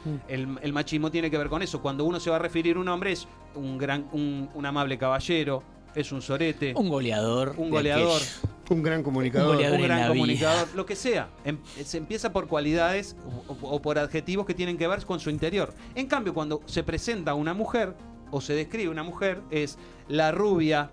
[0.05, 0.15] Mm.
[0.31, 1.81] El, el machismo tiene que ver con eso.
[1.81, 4.97] Cuando uno se va a referir a un hombre es un gran, un, un amable
[4.97, 5.61] caballero,
[5.95, 7.55] es un sorete, Un goleador.
[7.57, 8.21] Un goleador.
[8.69, 9.49] Un gran comunicador.
[9.49, 9.77] Un goleador.
[9.79, 10.07] un en gran vida.
[10.09, 11.29] comunicador, lo que sea.
[11.43, 13.15] Em- se empieza por cualidades
[13.49, 15.73] o, o por adjetivos que tienen que ver con su interior.
[15.95, 17.95] En cambio, cuando se presenta una mujer
[18.29, 20.91] o se describe una mujer, es la rubia,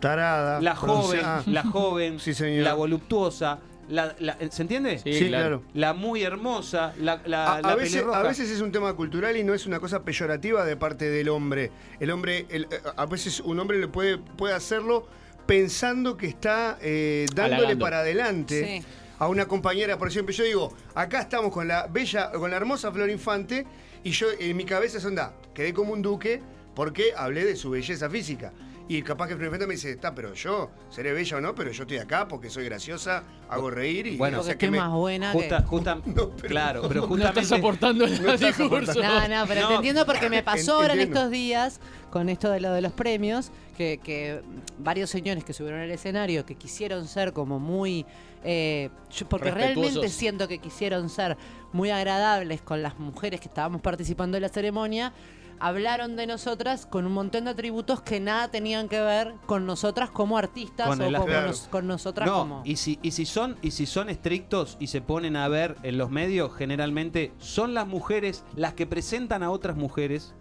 [0.00, 0.60] Tarada.
[0.60, 1.42] la joven, bronceada.
[1.46, 2.64] la joven, Sí, señor.
[2.64, 3.58] la voluptuosa,
[3.88, 4.98] la, la- ¿se entiende?
[4.98, 5.60] Sí, Sí, claro.
[5.60, 5.62] claro.
[5.74, 8.20] La muy hermosa, la, la, A, a veces, pelirroja.
[8.20, 11.28] a veces es un tema cultural y no es una cosa peyorativa de parte del
[11.28, 11.70] hombre.
[11.98, 15.06] El hombre, el- a veces un hombre le puede, puede hacerlo
[15.46, 18.86] pensando que está eh, dándole para adelante Sí.
[19.18, 19.98] a una compañera.
[19.98, 23.66] Por ejemplo, yo digo, acá estamos con la bella, con la hermosa Flor Infante
[24.04, 26.40] y yo en mi cabeza es onda, quedé como un duque
[26.76, 28.52] porque hablé de su belleza física.
[28.92, 31.84] Y capaz que Infante me dice, está, pero yo seré bella o no, pero yo
[31.84, 35.30] estoy acá porque soy graciosa, hago reír y Bueno, o sea, que me- más buena
[35.30, 35.66] Justa- que...
[35.68, 38.90] justa- No, pero- claro, pero No justamente estás aportando No el estás discurso.
[38.90, 39.28] aportando.
[39.28, 39.68] No, no, pero No.
[39.68, 41.78] te entiendo porque me pasó ahora en estos días
[42.10, 44.40] con esto de lo de los premios, que, que
[44.80, 48.04] varios señores que subieron al escenario que quisieron ser como muy...
[48.42, 51.36] eh, yo- porque realmente siento que quisieron ser
[51.72, 55.12] muy agradables con las mujeres que estábamos participando en la ceremonia,
[55.60, 60.10] hablaron de nosotras con un montón de atributos que nada tenían que ver con nosotras
[60.10, 61.46] como artistas Con o el- como Claro.
[61.48, 62.62] nos- con nosotras No, como...
[62.64, 65.98] y si, y si son y si son estrictos y se ponen a ver en
[65.98, 70.34] los medios, generalmente son las mujeres las que presentan a otras mujeres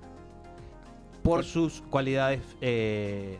[1.23, 3.39] por sus cualidades eh,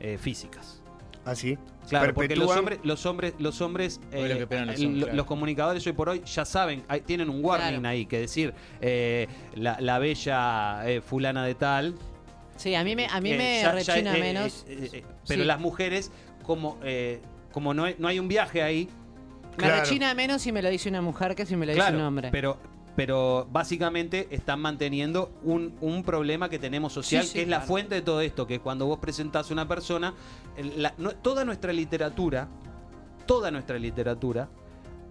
[0.00, 0.80] eh, físicas.
[1.24, 1.58] Así.
[1.90, 5.16] Claro, porque los hombres, los hombres, los hombres, lo que eh, son, lo- claro.
[5.16, 7.88] los comunicadores hoy por hoy ya saben, hay- tienen un warning Claro.
[7.88, 11.94] ahí que decir eh, la, la bella eh, fulana de tal.
[12.56, 14.64] Sí, a mí me, a mí eh, me ya- ya, rechina eh, menos.
[14.68, 15.46] eh, eh, pero Sí.
[15.46, 16.12] las mujeres,
[16.44, 17.20] como, eh,
[17.52, 18.88] como no, hay- no hay un viaje ahí,
[19.50, 19.82] Me Claro.
[19.82, 22.28] rechina menos si me lo dice una mujer que si me lo dice un hombre.
[22.30, 22.56] pero,
[22.96, 27.60] pero básicamente están manteniendo un, un problema que tenemos social, Sí, sí, que es la
[27.60, 30.14] fuente de todo esto, que cuando vos presentás a una persona,
[30.56, 32.48] el- la- no- toda nuestra literatura,
[33.26, 34.48] toda nuestra literatura,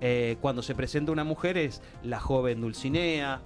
[0.02, 3.42] eh, cuando se presenta una mujer es la joven Dulcinea,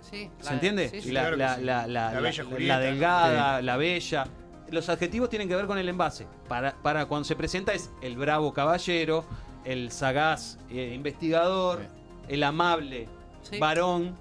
[0.00, 0.88] Sí, ¿se la- entiende?
[0.88, 1.12] sí, sí.
[1.12, 4.24] La, claro la- delgada, la bella.
[4.70, 6.26] Los adjetivos tienen que ver con el envase.
[6.48, 9.24] Para, para cuando se presenta es el bravo caballero,
[9.64, 11.86] el sagaz eh, investigador, Sí.
[12.28, 13.08] el amable
[13.42, 13.58] Sí.
[13.58, 14.14] varón.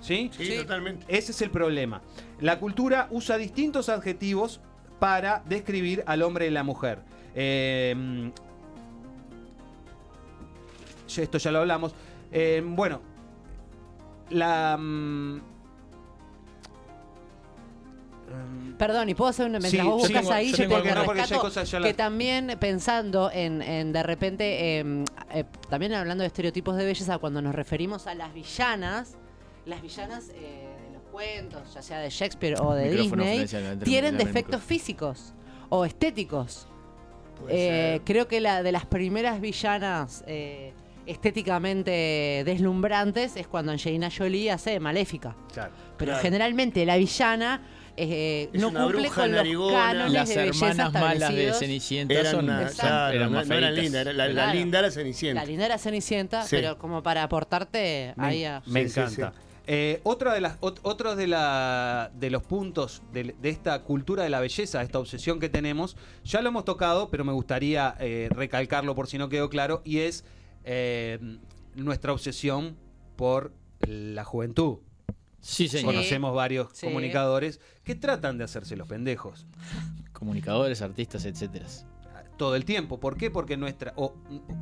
[0.00, 0.30] ¿Sí?
[0.36, 0.56] Sí, Sí.
[0.58, 1.04] totalmente.
[1.08, 2.02] Ese es el problema.
[2.40, 4.60] La cultura usa distintos adjetivos
[4.98, 6.98] para describir al hombre y la mujer.
[7.34, 8.30] Eh,
[11.08, 11.94] ya- esto ya lo hablamos.
[12.32, 13.00] Eh, bueno,
[14.30, 14.78] la...
[18.40, 19.58] em, Perdón, y puedo hacer una.
[19.60, 21.86] Mientras Sí, vos buscas tengo- ahí, yo yo, tengo te no, rescato cosas ya la-
[21.86, 27.18] que también pensando en, en de repente, eh, eh, también hablando de estereotipos de belleza,
[27.18, 29.16] cuando nos referimos a las villanas,
[29.66, 34.18] las villanas eh, de los cuentos, ya sea de Shakespeare o de Micrófono, Disney, tienen
[34.18, 35.32] defectos físicos
[35.68, 36.66] o estéticos.
[37.48, 40.72] Eh, creo que la de las primeras villanas eh,
[41.06, 45.36] estéticamente deslumbrantes es cuando Angelina Jolie hace de Maléfica.
[45.52, 45.72] claro.
[45.96, 46.22] Pero Claro.
[46.22, 47.62] generalmente la villana
[47.96, 49.78] eh, Es no una cumple bruja con los narigona.
[49.78, 51.52] cánones Las de belleza hermanas malas de.
[51.54, 52.80] Cenicienta Eran, son una- Exacto.
[52.82, 53.84] claro, eran no, más no eran feitas.
[53.84, 54.52] lindas, era la, la Claro.
[54.58, 55.40] linda era Cenicienta.
[55.42, 56.56] La linda era Cenicienta, Sí.
[56.56, 58.62] pero como para aportarte Me, ahí a...
[58.66, 59.32] me Sí, encanta.
[59.36, 59.38] sí.
[59.66, 64.28] Eh, otra de las, otro de, la, de los puntos de, de esta cultura de
[64.28, 68.94] la belleza, esta obsesión que tenemos, ya lo hemos tocado, pero me gustaría eh, recalcarlo
[68.94, 70.24] por si no quedó claro, y es
[70.64, 71.18] eh,
[71.76, 72.76] nuestra obsesión
[73.16, 73.54] por
[73.86, 74.80] la juventud.
[75.46, 75.92] Sí, señor.
[75.94, 76.86] Conocemos varios Sí.
[76.86, 79.46] comunicadores que tratan de hacerse los pendejos
[80.12, 81.66] Comunicadores, artistas, etcétera.
[82.38, 82.98] todo el tiempo.
[82.98, 83.30] ¿Por qué?
[83.30, 84.14] Porque nuestra o,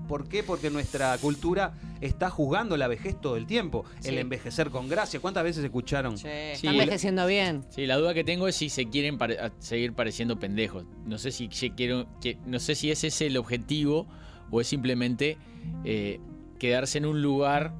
[0.09, 0.43] ¿Por qué?
[0.43, 4.19] Porque nuestra cultura está juzgando la vejez todo el tiempo, el Sí.
[4.19, 5.21] envejecer con gracia.
[5.21, 6.19] ¿Cuántas veces escucharon?
[6.19, 7.65] Sí, está envejeciendo bien.
[7.71, 10.85] Sí, la duda que tengo es si se quieren pare- a- seguir pareciendo pendejos.
[11.07, 14.07] No sé si se quiero, que, no sé si ese es el objetivo
[14.51, 15.39] o es simplemente
[15.85, 16.21] eh,
[16.59, 17.73] quedarse en un lugar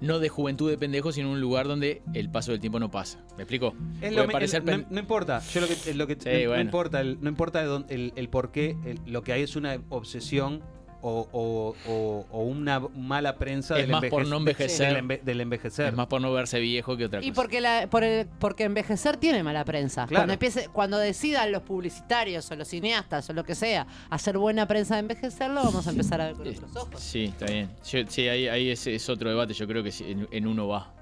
[0.00, 2.90] no de juventud de pendejos, sino en un lugar donde el paso del tiempo no
[2.90, 3.18] pasa.
[3.36, 3.74] ¿Me explico?
[3.94, 6.14] Es Puede lo mi- parecer el- no, pen- no importa, yo lo que, lo que
[6.14, 9.78] Sí, no, importa, el, no importa el, el por qué, lo que hay es una
[9.88, 10.62] obsesión
[11.00, 14.94] o, o- o- o una mala prensa Es del, más por no envejecer.
[14.94, 15.88] del, enve- del envejecer.
[15.88, 17.28] es más por no verse viejo que otra cosa.
[17.28, 20.06] Y porque, la, por el- porque envejecer tiene mala prensa.
[20.06, 20.22] Claro.
[20.22, 24.66] Cuando, empiece, cuando decidan los publicitarios o los cineastas o lo que sea hacer buena
[24.66, 27.00] prensa de envejecerlo, vamos a empezar a ver con Eh, otros ojos.
[27.00, 27.70] Sí, está bien.
[27.88, 29.54] Yo- sí, ahí, ahí es, es otro debate.
[29.54, 30.92] Yo creo que en, en uno va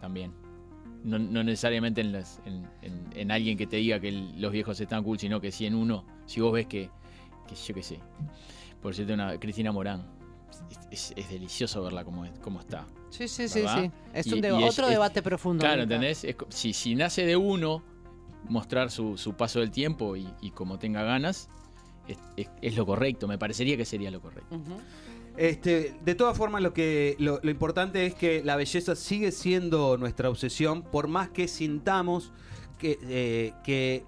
[0.00, 0.32] también.
[1.04, 4.52] No, no necesariamente en, las- en, en- en alguien que te diga que el- los
[4.52, 6.04] viejos están cool, sino que sí en uno.
[6.26, 6.90] Si vos ves que,
[7.48, 7.98] que yo qué sé,
[8.80, 10.06] por decirte una Cristina Morán,
[10.90, 12.86] es, es- es delicioso verla como, es- como está.
[13.10, 13.82] Sí, sí, sí, ¿verdad?
[13.84, 13.90] sí.
[14.12, 15.60] Es Y- un deba- es- otro es- debate profundo.
[15.62, 15.94] Claro, ahorita.
[15.96, 16.26] ¿entendés?
[16.50, 17.82] Si, si nace de uno,
[18.48, 21.48] mostrar su, su paso del tiempo y, y como tenga ganas,
[22.06, 23.26] es, es- es lo correcto.
[23.28, 24.56] Me parecería que sería lo correcto.
[25.36, 29.96] Este, de todas formas, lo que lo, lo importante es que la belleza sigue siendo
[29.96, 32.32] nuestra obsesión, por más que sintamos
[32.78, 34.04] que, eh, que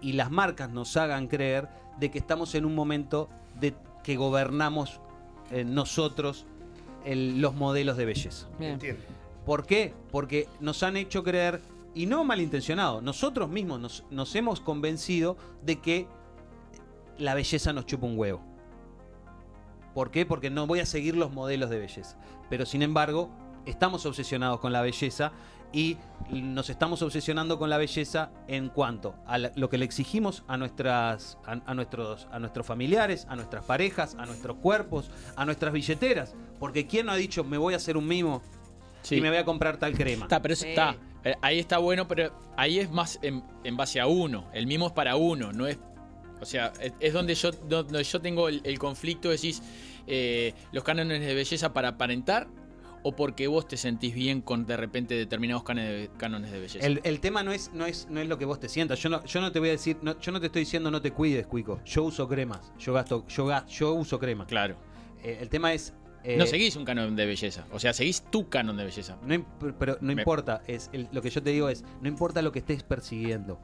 [0.00, 3.28] y las marcas nos hagan creer de que estamos en un momento
[3.60, 5.00] de que gobernamos
[5.50, 6.46] eh, nosotros
[7.04, 8.48] el- los modelos de belleza.
[8.58, 8.78] Bien.
[9.44, 9.94] ¿Por qué?
[10.12, 11.60] Porque nos han hecho creer,
[11.94, 16.06] y no malintencionado, nosotros mismos nos, nos hemos convencido de que
[17.18, 18.40] la belleza nos chupa un huevo.
[19.94, 20.24] ¿Por qué?
[20.24, 22.16] Porque no voy a seguir los modelos de belleza.
[22.48, 23.28] Pero sin embargo,
[23.66, 25.32] estamos obsesionados con la belleza
[25.72, 25.96] y
[26.30, 31.38] nos estamos obsesionando con la belleza en cuanto a lo que le exigimos a nuestras
[31.46, 36.34] a, a nuestros a nuestros familiares, a nuestras parejas, a nuestros cuerpos, a nuestras billeteras,
[36.58, 38.42] porque quién no ha dicho me voy a hacer un mimo
[39.02, 39.16] Sí.
[39.16, 40.26] y me voy a comprar tal crema.
[40.26, 40.68] Está, pero eso Sí.
[40.70, 40.94] está.
[41.24, 44.46] Eh, Ahí está bueno, pero ahí es más en, en base a uno.
[44.52, 45.78] El mimo es para uno, no es.
[46.40, 49.62] O sea, es, es donde yo donde yo tengo el, el conflicto, decís,
[50.06, 52.48] eh, los cánones de belleza para aparentar
[53.02, 56.86] o porque vos te sentís bien con de repente determinados cánones de, belleza.
[56.86, 58.98] El, el tema no es, no, es, no es lo que vos te sientas.
[59.00, 61.00] Yo no, yo no te voy a decir, no- yo no te estoy diciendo no
[61.00, 61.80] te cuides, Cuico.
[61.84, 62.72] Yo uso cremas.
[62.78, 64.46] Yo gasto, yo, ga- yo uso crema.
[64.46, 64.76] Claro.
[65.22, 65.94] Eh, el tema es.
[66.24, 67.64] eh, no seguís un canon de belleza.
[67.72, 69.16] O sea, seguís tu canon de belleza.
[69.24, 69.46] no
[69.78, 70.60] pero no Me- importa.
[70.66, 73.58] Es el- lo que yo te digo es, no importa lo que estés persiguiendo.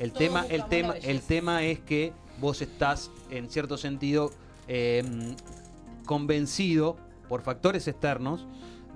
[0.00, 4.32] El tema, el tema, el tema es que vos estás, en cierto sentido,
[4.66, 5.04] eh,
[6.06, 6.96] convencido
[7.30, 8.44] por factores externos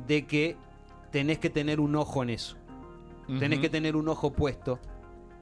[0.09, 0.57] de que
[1.13, 2.57] tenés que tener un ojo en eso.
[3.39, 4.81] Tenés que tener un ojo puesto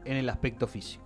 [0.05, 1.03] en el aspecto físico.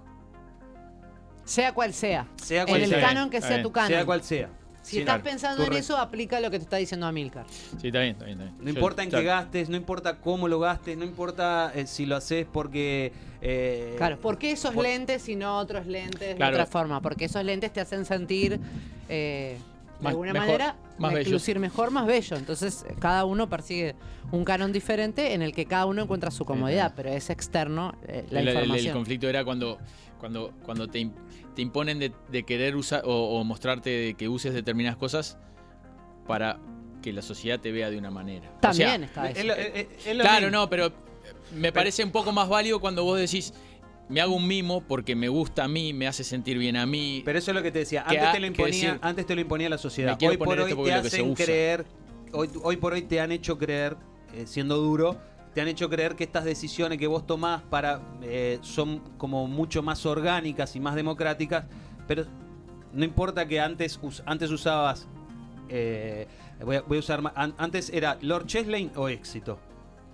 [1.44, 2.26] Sea cual sea.
[2.42, 3.00] Sea En cual el sea.
[3.00, 3.88] canon que sea tu canon.
[3.92, 4.50] Sea cual sea.
[4.82, 5.24] Si Sí, estás claro.
[5.30, 7.46] pensando en eso, aplica lo que te está diciendo Amilcar.
[7.80, 8.40] Sí, está bien, está bien.
[8.40, 8.56] está bien.
[8.58, 12.04] No Yo- importa en qué gastes, no importa cómo lo gastes, no importa eh, si
[12.04, 13.12] lo haces porque...
[13.40, 16.56] eh, Claro, ¿por qué esos por- lentes y no otros lentes Claro.
[16.56, 17.00] de otra forma?
[17.00, 18.60] Porque esos lentes te hacen sentir
[19.08, 19.56] eh,
[19.98, 22.36] de Más- alguna mejor, manera más me- lucir mejor, más bello.
[22.36, 23.94] Entonces, eh, cada uno persigue
[24.32, 28.26] un canon diferente en el que cada uno encuentra su comodidad, pero es externo eh,
[28.30, 28.94] la el, el- el información.
[28.94, 29.78] conflicto era cuando,
[30.18, 31.10] cuando, cuando te,
[31.54, 35.38] te imponen de, de querer usar o, o mostrarte de que uses determinadas cosas
[36.26, 36.58] para
[37.02, 38.48] que la sociedad te vea de una manera.
[38.48, 39.40] O sea, También está eso.
[39.40, 40.58] es lo- es- es- es lo Claro, mismo.
[40.60, 40.92] no, pero
[41.54, 43.54] me parece un poco más válido cuando vos decís,
[44.08, 47.22] me hago un mimo porque me gusta a mí, me hace sentir bien a mí.
[47.24, 48.02] Pero eso es lo que te decía.
[48.02, 50.12] Antes ha- te lo imponía, decir, antes te lo imponía la sociedad.
[50.30, 51.86] Hoy por hoy te hacen creer,
[52.32, 53.96] hoy, hoy por hoy te han hecho creer,
[54.34, 55.16] eh, siendo duro,
[55.54, 59.82] te han hecho creer que estas decisiones que vos tomás para eh, son como mucho
[59.82, 61.64] más orgánicas y más democráticas,
[62.06, 62.24] pero
[62.92, 65.08] no importa que antes us- antes usabas
[65.68, 66.28] eh,
[66.64, 69.58] voy, a, voy a usar an- antes era Lord Chesley o éxito.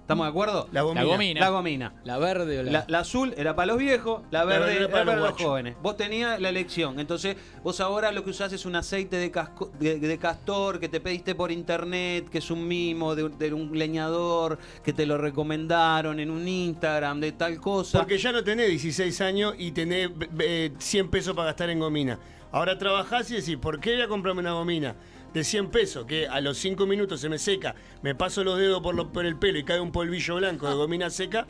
[0.03, 0.69] ¿Estamos de acuerdo?
[0.73, 1.01] La gomina.
[1.05, 1.41] La gomina.
[1.41, 1.93] La gomina.
[2.05, 2.73] La verde o la...
[2.73, 5.77] La, la azul era para los viejos, la verde verde era para, los, jóvenes.
[5.81, 6.99] Vos tenías la elección.
[6.99, 10.89] Entonces, vos ahora lo que usás es un aceite de, casco- de, de castor que
[10.89, 15.07] te pediste por internet, que es un mimo de, un- de un leñador, que te
[15.07, 18.01] lo recomendaron en un Instagram, de tal cosa.
[18.01, 20.11] Porque ya no tenés 16 años y tenés
[20.41, 22.19] eh, 100 pesos para gastar en gomina.
[22.51, 24.95] Ahora trabajás y decís, ¿por qué voy a comprarme una gomina
[25.33, 28.83] de 100 pesos que a los 5 minutos se me seca, me paso los dedos
[28.83, 31.47] por, lo- por el pelo y cae un polvillo blanco de gomina seca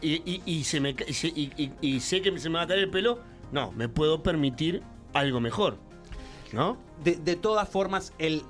[0.00, 2.80] y, y- y se me, y, se- y- sé que se me va a caer
[2.80, 3.20] el pelo?
[3.52, 5.76] No, me puedo permitir algo mejor.
[6.52, 6.76] ¿No?
[7.02, 8.42] de, de todas formas, el,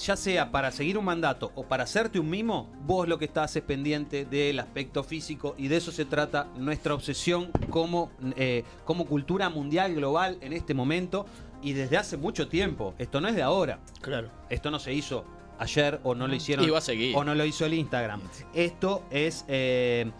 [0.00, 3.54] ya sea para seguir un mandato o para hacerte un mimo, vos lo que estás
[3.56, 9.06] es pendiente del aspecto físico y de eso se trata nuestra obsesión como, eh, como
[9.06, 11.26] cultura mundial global en este momento
[11.62, 12.94] y desde hace mucho tiempo.
[12.98, 13.80] Esto no es de ahora.
[14.00, 14.30] Claro.
[14.48, 15.24] Esto no se hizo
[15.58, 17.16] ayer o no lo hicieron Y va a seguir.
[17.16, 18.20] o no lo hizo el Instagram.
[18.54, 20.10] Esto es eh,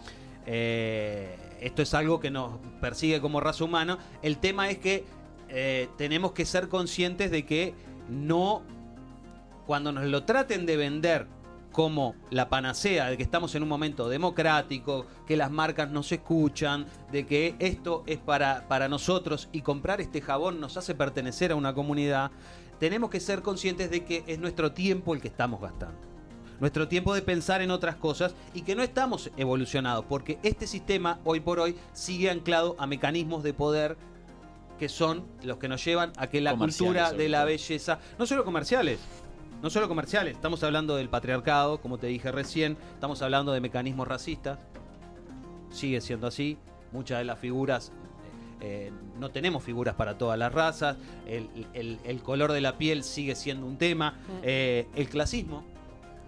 [0.45, 3.99] eh, esto es algo que nos persigue como raza humana.
[4.21, 5.05] El tema es que
[5.49, 7.73] eh, tenemos que ser conscientes de que
[8.09, 8.63] no
[9.65, 11.27] cuando nos lo traten de vender
[11.71, 16.85] como la panacea de que estamos en un momento democrático, que las marcas nos escuchan,
[17.11, 21.55] de que esto es para, para nosotros y comprar este jabón nos hace pertenecer a
[21.55, 22.31] una comunidad,
[22.79, 25.99] tenemos que ser conscientes de que es nuestro tiempo el que estamos gastando.
[26.59, 31.19] Nuestro tiempo de pensar en otras cosas y que no estamos evolucionados, porque este sistema
[31.23, 33.97] hoy por hoy sigue anclado a mecanismos de poder
[34.77, 38.45] que son los que nos llevan a que la cultura de la belleza, no solo
[38.45, 38.99] comerciales,
[39.61, 44.07] no solo comerciales, estamos hablando del patriarcado, como te dije recién, estamos hablando de mecanismos
[44.07, 44.59] racistas,
[45.71, 46.57] sigue siendo así,
[46.91, 47.91] muchas de las figuras,
[48.61, 53.03] eh, no tenemos figuras para todas las razas, el, el- el color de la piel
[53.03, 55.63] sigue siendo un tema, eh, el clasismo,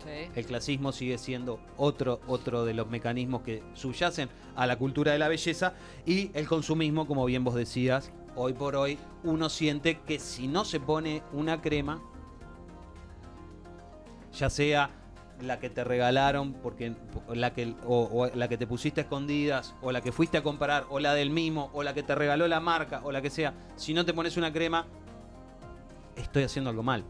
[0.03, 0.31] Sí.
[0.35, 5.19] el clasismo sigue siendo otro, otro de los mecanismos que subyacen a la cultura de
[5.19, 5.75] la belleza.
[6.07, 10.65] Y el consumismo, como bien vos decías, hoy por hoy uno siente que si no
[10.65, 12.01] se pone una crema,
[14.33, 14.89] ya sea
[15.41, 16.93] la que te regalaron porque
[17.33, 20.43] la que o, o la que te pusiste a escondidas o la que fuiste a
[20.43, 23.31] comprar o la del mimo o la que te regaló la marca o la que
[23.31, 24.85] sea si no te pones una crema
[26.15, 27.03] estoy haciendo algo mal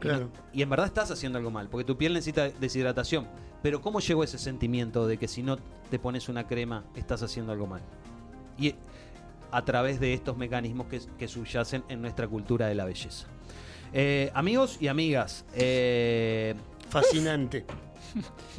[0.00, 0.30] Claro.
[0.52, 3.26] y en verdad estás haciendo algo mal, porque tu piel necesita deshidratación.
[3.62, 5.58] Pero ¿cómo llegó ese sentimiento de que si no
[5.90, 7.80] te pones una crema, estás haciendo algo mal?
[8.56, 8.76] Y
[9.50, 13.26] a través de estos mecanismos que, que subyacen en nuestra cultura de la belleza.
[13.92, 16.54] Eh, amigos y amigas, eh,
[16.90, 17.64] Fascinante.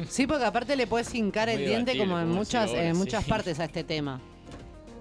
[0.07, 2.95] Sí, porque aparte le puedes hincar el Muy diente debatible, como en como muchas, en
[2.95, 3.29] muchas sí.
[3.29, 4.21] partes a este tema.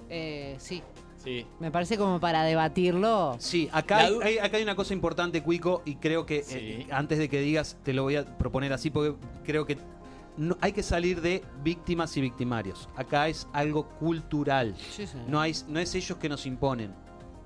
[0.09, 0.83] Eh, sí,
[1.23, 1.45] Sí.
[1.61, 3.37] me parece como para debatirlo.
[3.38, 6.57] sí, acá La hay, acá hay una cosa importante, Cuico, y creo que Sí.
[6.59, 9.14] eh, antes de que digas, te lo voy a proponer así, porque
[9.45, 9.77] creo que
[10.38, 12.88] no, hay que salir de víctimas y victimarios.
[12.97, 14.75] Acá es algo cultural.
[14.93, 15.19] Sí, sí.
[15.27, 16.95] No, hay, no es ellos que nos imponen.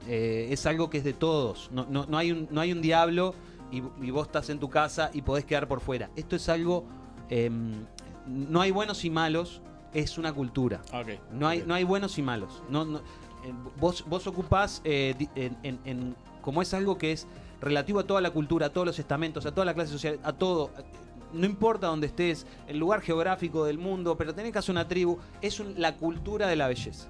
[0.09, 1.71] Eh, es algo que es de todos.
[1.73, 3.35] No, no- no hay, un, no hay un diablo
[3.71, 6.11] y, y vos estás en tu casa y podés quedar por fuera.
[6.17, 6.85] Esto es algo...
[7.31, 7.85] em,
[8.27, 9.62] no hay buenos y malos,
[9.93, 10.81] es una cultura.
[11.33, 12.62] No hay, no hay buenos y malos.
[12.69, 17.27] No, no- eh, vos, vos ocupás, eh, en, en- en- como es algo que es
[17.61, 20.33] relativo a toda la cultura, a todos los estamentos, a toda la clase social, a
[20.33, 20.71] todo.
[21.33, 25.19] No importa dónde estés, el lugar geográfico del mundo, pero tenés que hacer una tribu,
[25.40, 27.09] es un- la cultura de la belleza.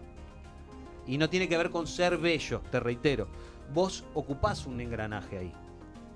[1.06, 3.28] Y no tiene que ver con ser bello, te reitero.
[3.72, 5.52] Vos ocupás un engranaje ahí.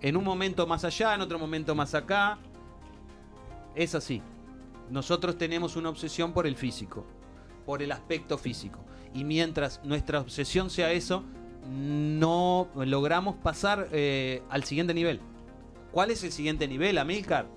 [0.01, 2.39] En un momento más allá, en otro momento más acá.
[3.75, 4.23] Es así.
[4.91, 7.05] Nosotros tenemos una obsesión por el físico,
[7.65, 8.79] por el aspecto físico.
[9.15, 11.25] Y mientras nuestra obsesión sea eso,
[11.69, 15.21] no logramos pasar eh, al siguiente nivel.
[15.91, 17.56] ¿Cuál es el siguiente nivel, Amilcar?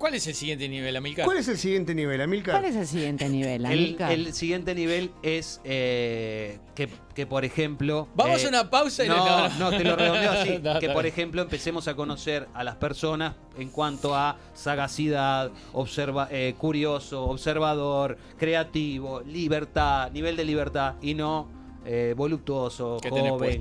[0.00, 1.26] ¿Cuál es el siguiente nivel, Amilcar?
[1.26, 2.54] ¿Cuál es el siguiente nivel, Amilcar?
[2.54, 4.12] ¿Cuál es el siguiente nivel, El, Amilcar?
[4.12, 8.08] el siguiente nivel es eh, que, que, por ejemplo...
[8.14, 10.58] Vamos eh, a una pausa y No, no, te lo redondeo así.
[10.62, 16.28] No, que por ejemplo empecemos a conocer a las personas en cuanto a sagacidad, observa,
[16.30, 21.46] eh, curioso, observador, creativo, libertad, nivel de libertad y no
[21.84, 23.60] eh, voluptuoso, ¿Qué tenés joven,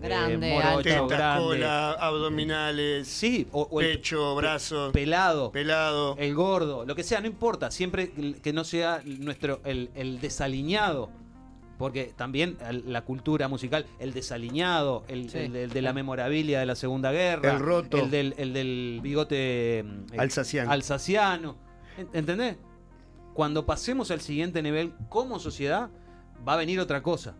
[0.00, 0.16] puesto?
[0.16, 0.82] eh, Grande, morocho.
[0.82, 1.44] Tetas, grande.
[1.44, 5.52] cola, abdominales, Sí, o, o el pecho, brazos, pelado.
[5.52, 6.16] pelado.
[6.18, 8.10] El gordo, lo que sea, no importa, siempre
[8.42, 11.10] que no sea nuestro el, el desaliñado.
[11.78, 15.38] Porque también la cultura musical, el desaliñado, el, Sí.
[15.38, 17.96] el de, el de la memorabilia de la Segunda Guerra, El roto.
[17.96, 20.70] el del, el del bigote mm, eh, Alsaciano.
[20.70, 21.56] alsaciano.
[21.96, 22.56] ¿En- ¿Entendés?
[23.32, 25.88] Cuando pasemos al siguiente nivel como sociedad,
[26.46, 27.34] va a venir otra cosa.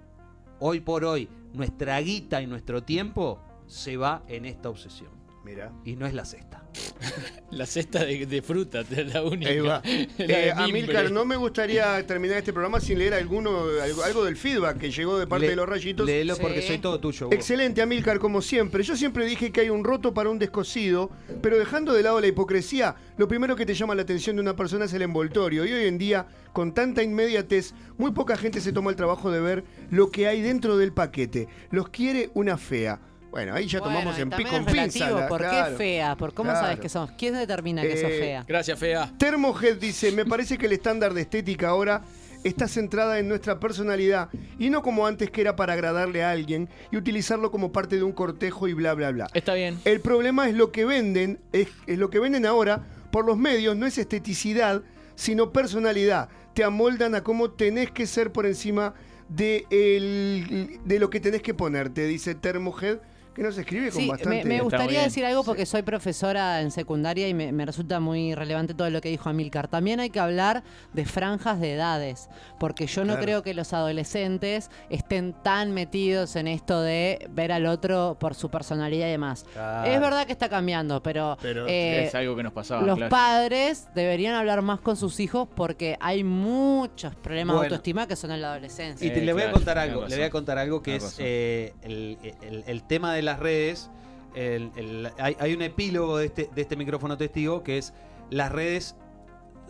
[0.63, 5.20] Hoy por hoy, nuestra guita y nuestro tiempo se va en esta obsesión.
[5.43, 5.73] Mira.
[5.85, 6.65] Y no es la sexta.
[7.51, 9.51] La cesta de, de fruta, la única.
[9.51, 9.83] Ahí va.
[10.19, 10.53] Eh.
[10.55, 14.91] Amilcar, no me gustaría terminar este programa sin leer alguno, algo, algo del feedback que
[14.93, 16.07] llegó de parte Le- de los rayitos.
[16.07, 16.43] Léelo Sí.
[16.43, 17.27] porque soy todo tuyo.
[17.27, 17.35] vos.
[17.35, 18.85] Excelente, Amilcar, como siempre.
[18.85, 21.11] Yo siempre dije que hay un roto para un descosido,
[21.43, 24.55] pero dejando de lado la hipocresía, lo primero que te llama la atención de una
[24.55, 25.65] persona es el envoltorio.
[25.65, 29.41] Y hoy en día, con tanta inmediatez, muy poca gente se toma el trabajo de
[29.41, 31.49] ver lo que hay dentro del paquete.
[31.73, 33.01] Los quiere una fea.
[33.31, 35.11] Bueno, ahí ya Bueno, tomamos en pico en pinza.
[35.11, 35.71] la- ¿Por claro.
[35.71, 36.17] qué fea?
[36.17, 36.67] ¿Por cómo Claro.
[36.67, 37.11] sabes que sos?
[37.13, 38.45] ¿Quién determina que sos Eh, fea?
[38.47, 39.13] Gracias, Fea.
[39.19, 42.03] Termohead dice, me parece que el estándar de estética ahora
[42.43, 46.69] está centrada en nuestra personalidad y no como antes que era para agradarle a alguien
[46.91, 49.29] y utilizarlo como parte de un cortejo y bla, bla, bla.
[49.35, 49.79] Está bien.
[49.85, 53.77] El problema es lo que venden, es, es lo que venden ahora por los medios,
[53.77, 54.83] no es esteticidad,
[55.15, 56.31] sino personalidad.
[56.55, 58.95] Te amoldan a cómo tenés que ser por encima
[59.29, 62.99] de, el- de lo que tenés que ponerte, dice Termohead,
[63.35, 64.45] que nos escribe con Sí, bastante...
[64.45, 68.75] me, gustaría decir algo porque soy profesora en secundaria y me, me resulta muy relevante
[68.75, 69.69] todo lo que dijo Amilcar.
[69.69, 70.63] También hay que hablar
[70.93, 72.29] de franjas de edades,
[72.59, 73.23] porque yo no Claro.
[73.25, 78.51] creo que los adolescentes estén tan metidos en esto de ver al otro por su
[78.51, 79.45] personalidad y demás.
[79.53, 79.91] Claro.
[79.91, 82.83] Es verdad que está cambiando, pero, Pero eh, es algo que nos pasaba.
[82.83, 83.11] los claro.
[83.11, 87.69] padres deberían hablar más con sus hijos porque hay muchos problemas Bueno.
[87.71, 89.07] de autoestima que son en la adolescencia.
[89.07, 91.17] Y te, Eh, le voy a contar algo, le voy a contar algo que es
[91.19, 93.91] eh, el, el- el tema de las redes.
[94.35, 97.93] el- el- hay, hay un epílogo de este, de este micrófono testigo que es
[98.31, 98.95] las redes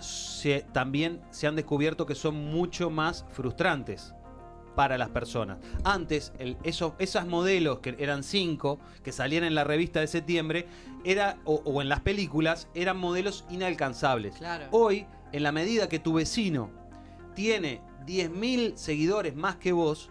[0.00, 4.14] se- también se han descubierto que son mucho más frustrantes
[4.76, 5.58] para las personas.
[5.84, 10.66] Antes, el- esos, esas modelos que eran cinco, que salían en la revista de septiembre,
[11.04, 14.36] era, o, o en las películas, eran modelos inalcanzables.
[14.36, 14.66] Claro.
[14.70, 16.70] Hoy, en la medida que tu vecino
[17.34, 20.10] tiene 10.000 seguidores más que vos,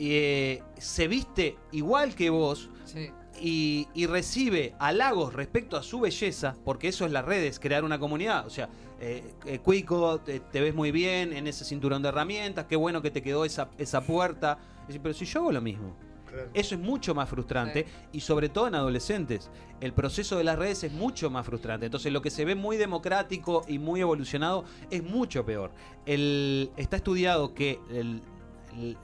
[0.00, 3.10] eh, se viste igual que vos Sí.
[3.40, 7.98] y, y recibe halagos respecto a su belleza, porque eso es las redes, crear una
[7.98, 8.46] comunidad.
[8.46, 8.68] O sea,
[9.00, 13.02] eh, eh, Cuico, te, te ves muy bien en ese cinturón de herramientas, qué bueno
[13.02, 14.58] que te quedó esa, esa puerta.
[15.02, 15.94] Pero si yo hago lo mismo.
[16.26, 16.50] Claro.
[16.52, 19.50] Eso es mucho más frustrante y sobre todo en adolescentes.
[19.80, 21.86] El proceso de las redes es mucho más frustrante.
[21.86, 25.70] Entonces lo que se ve muy democrático y muy evolucionado es mucho peor.
[26.04, 28.20] El- está estudiado que el,
[28.78, 28.96] el-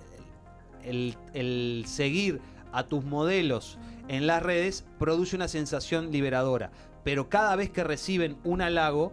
[0.84, 2.40] el- el seguir
[2.72, 3.78] a tus modelos
[4.08, 6.70] en las redes produce una sensación liberadora.
[7.04, 9.12] Pero cada vez que reciben un halago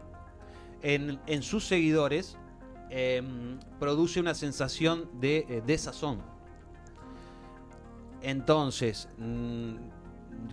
[0.82, 2.38] en, en sus seguidores,
[2.90, 6.22] em, produce una sensación de eh, desazón.
[8.22, 9.74] Entonces, mm,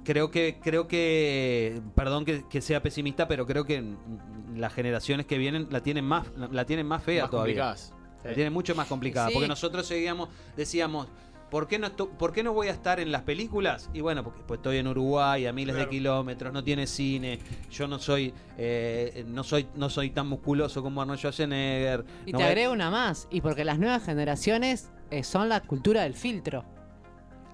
[0.05, 5.27] creo que, creo que, perdón que, que sea pesimista, pero creo que mm, las generaciones
[5.27, 7.55] que vienen la tienen más, la tienen más fea Más todavía.
[7.55, 7.95] complicadas.
[8.29, 9.29] La tienen mucho más complicada.
[9.29, 9.35] Sí.
[9.35, 11.09] Porque nosotros seguíamos, decíamos,
[11.51, 13.89] ¿por qué, no ¿por qué no voy a estar en las películas?
[13.95, 15.91] Y bueno, porque pues, estoy en Uruguay a miles Claro.
[15.91, 17.39] de kilómetros, no tiene cine,
[17.71, 22.05] yo no soy, eh, no soy, no soy tan musculoso como Arnold Schwarzenegger.
[22.27, 25.61] Y no te voy agrego una más, y porque las nuevas generaciones eh, son la
[25.61, 26.65] cultura del filtro.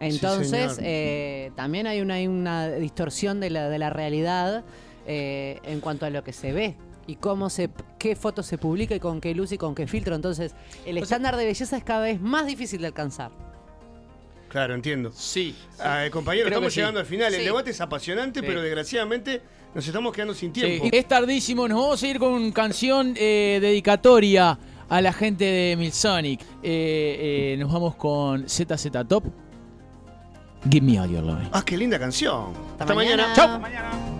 [0.00, 4.64] Entonces, eh, también hay una, hay una distorsión de la, de la realidad
[5.06, 6.76] eh, en cuanto a lo que se ve
[7.06, 10.14] y cómo se, qué foto se publica y con qué luz y con qué filtro.
[10.14, 10.54] Entonces,
[10.86, 13.30] el estándar de belleza es cada vez más difícil de alcanzar.
[14.48, 15.10] Claro, entiendo.
[15.12, 15.54] Sí.
[15.80, 16.80] Ah, compañero, Creo estamos sí.
[16.80, 17.34] llegando al final.
[17.34, 18.46] El debate es apasionante, Sí.
[18.46, 19.42] pero desgraciadamente
[19.74, 20.60] nos estamos quedando sin Sí.
[20.60, 20.88] tiempo.
[20.92, 24.56] Es tardísimo, nos vamos a ir con canción eh, dedicatoria
[24.88, 26.40] a la gente de Milsonic.
[26.62, 29.24] Eh, eh, nos vamos con ZZ Top.
[30.70, 31.48] Give me all your love.
[31.52, 32.52] Ah, qué linda canción.
[32.78, 33.32] Hasta, mañana.
[33.34, 33.58] Chau.
[33.58, 34.13] Mañana.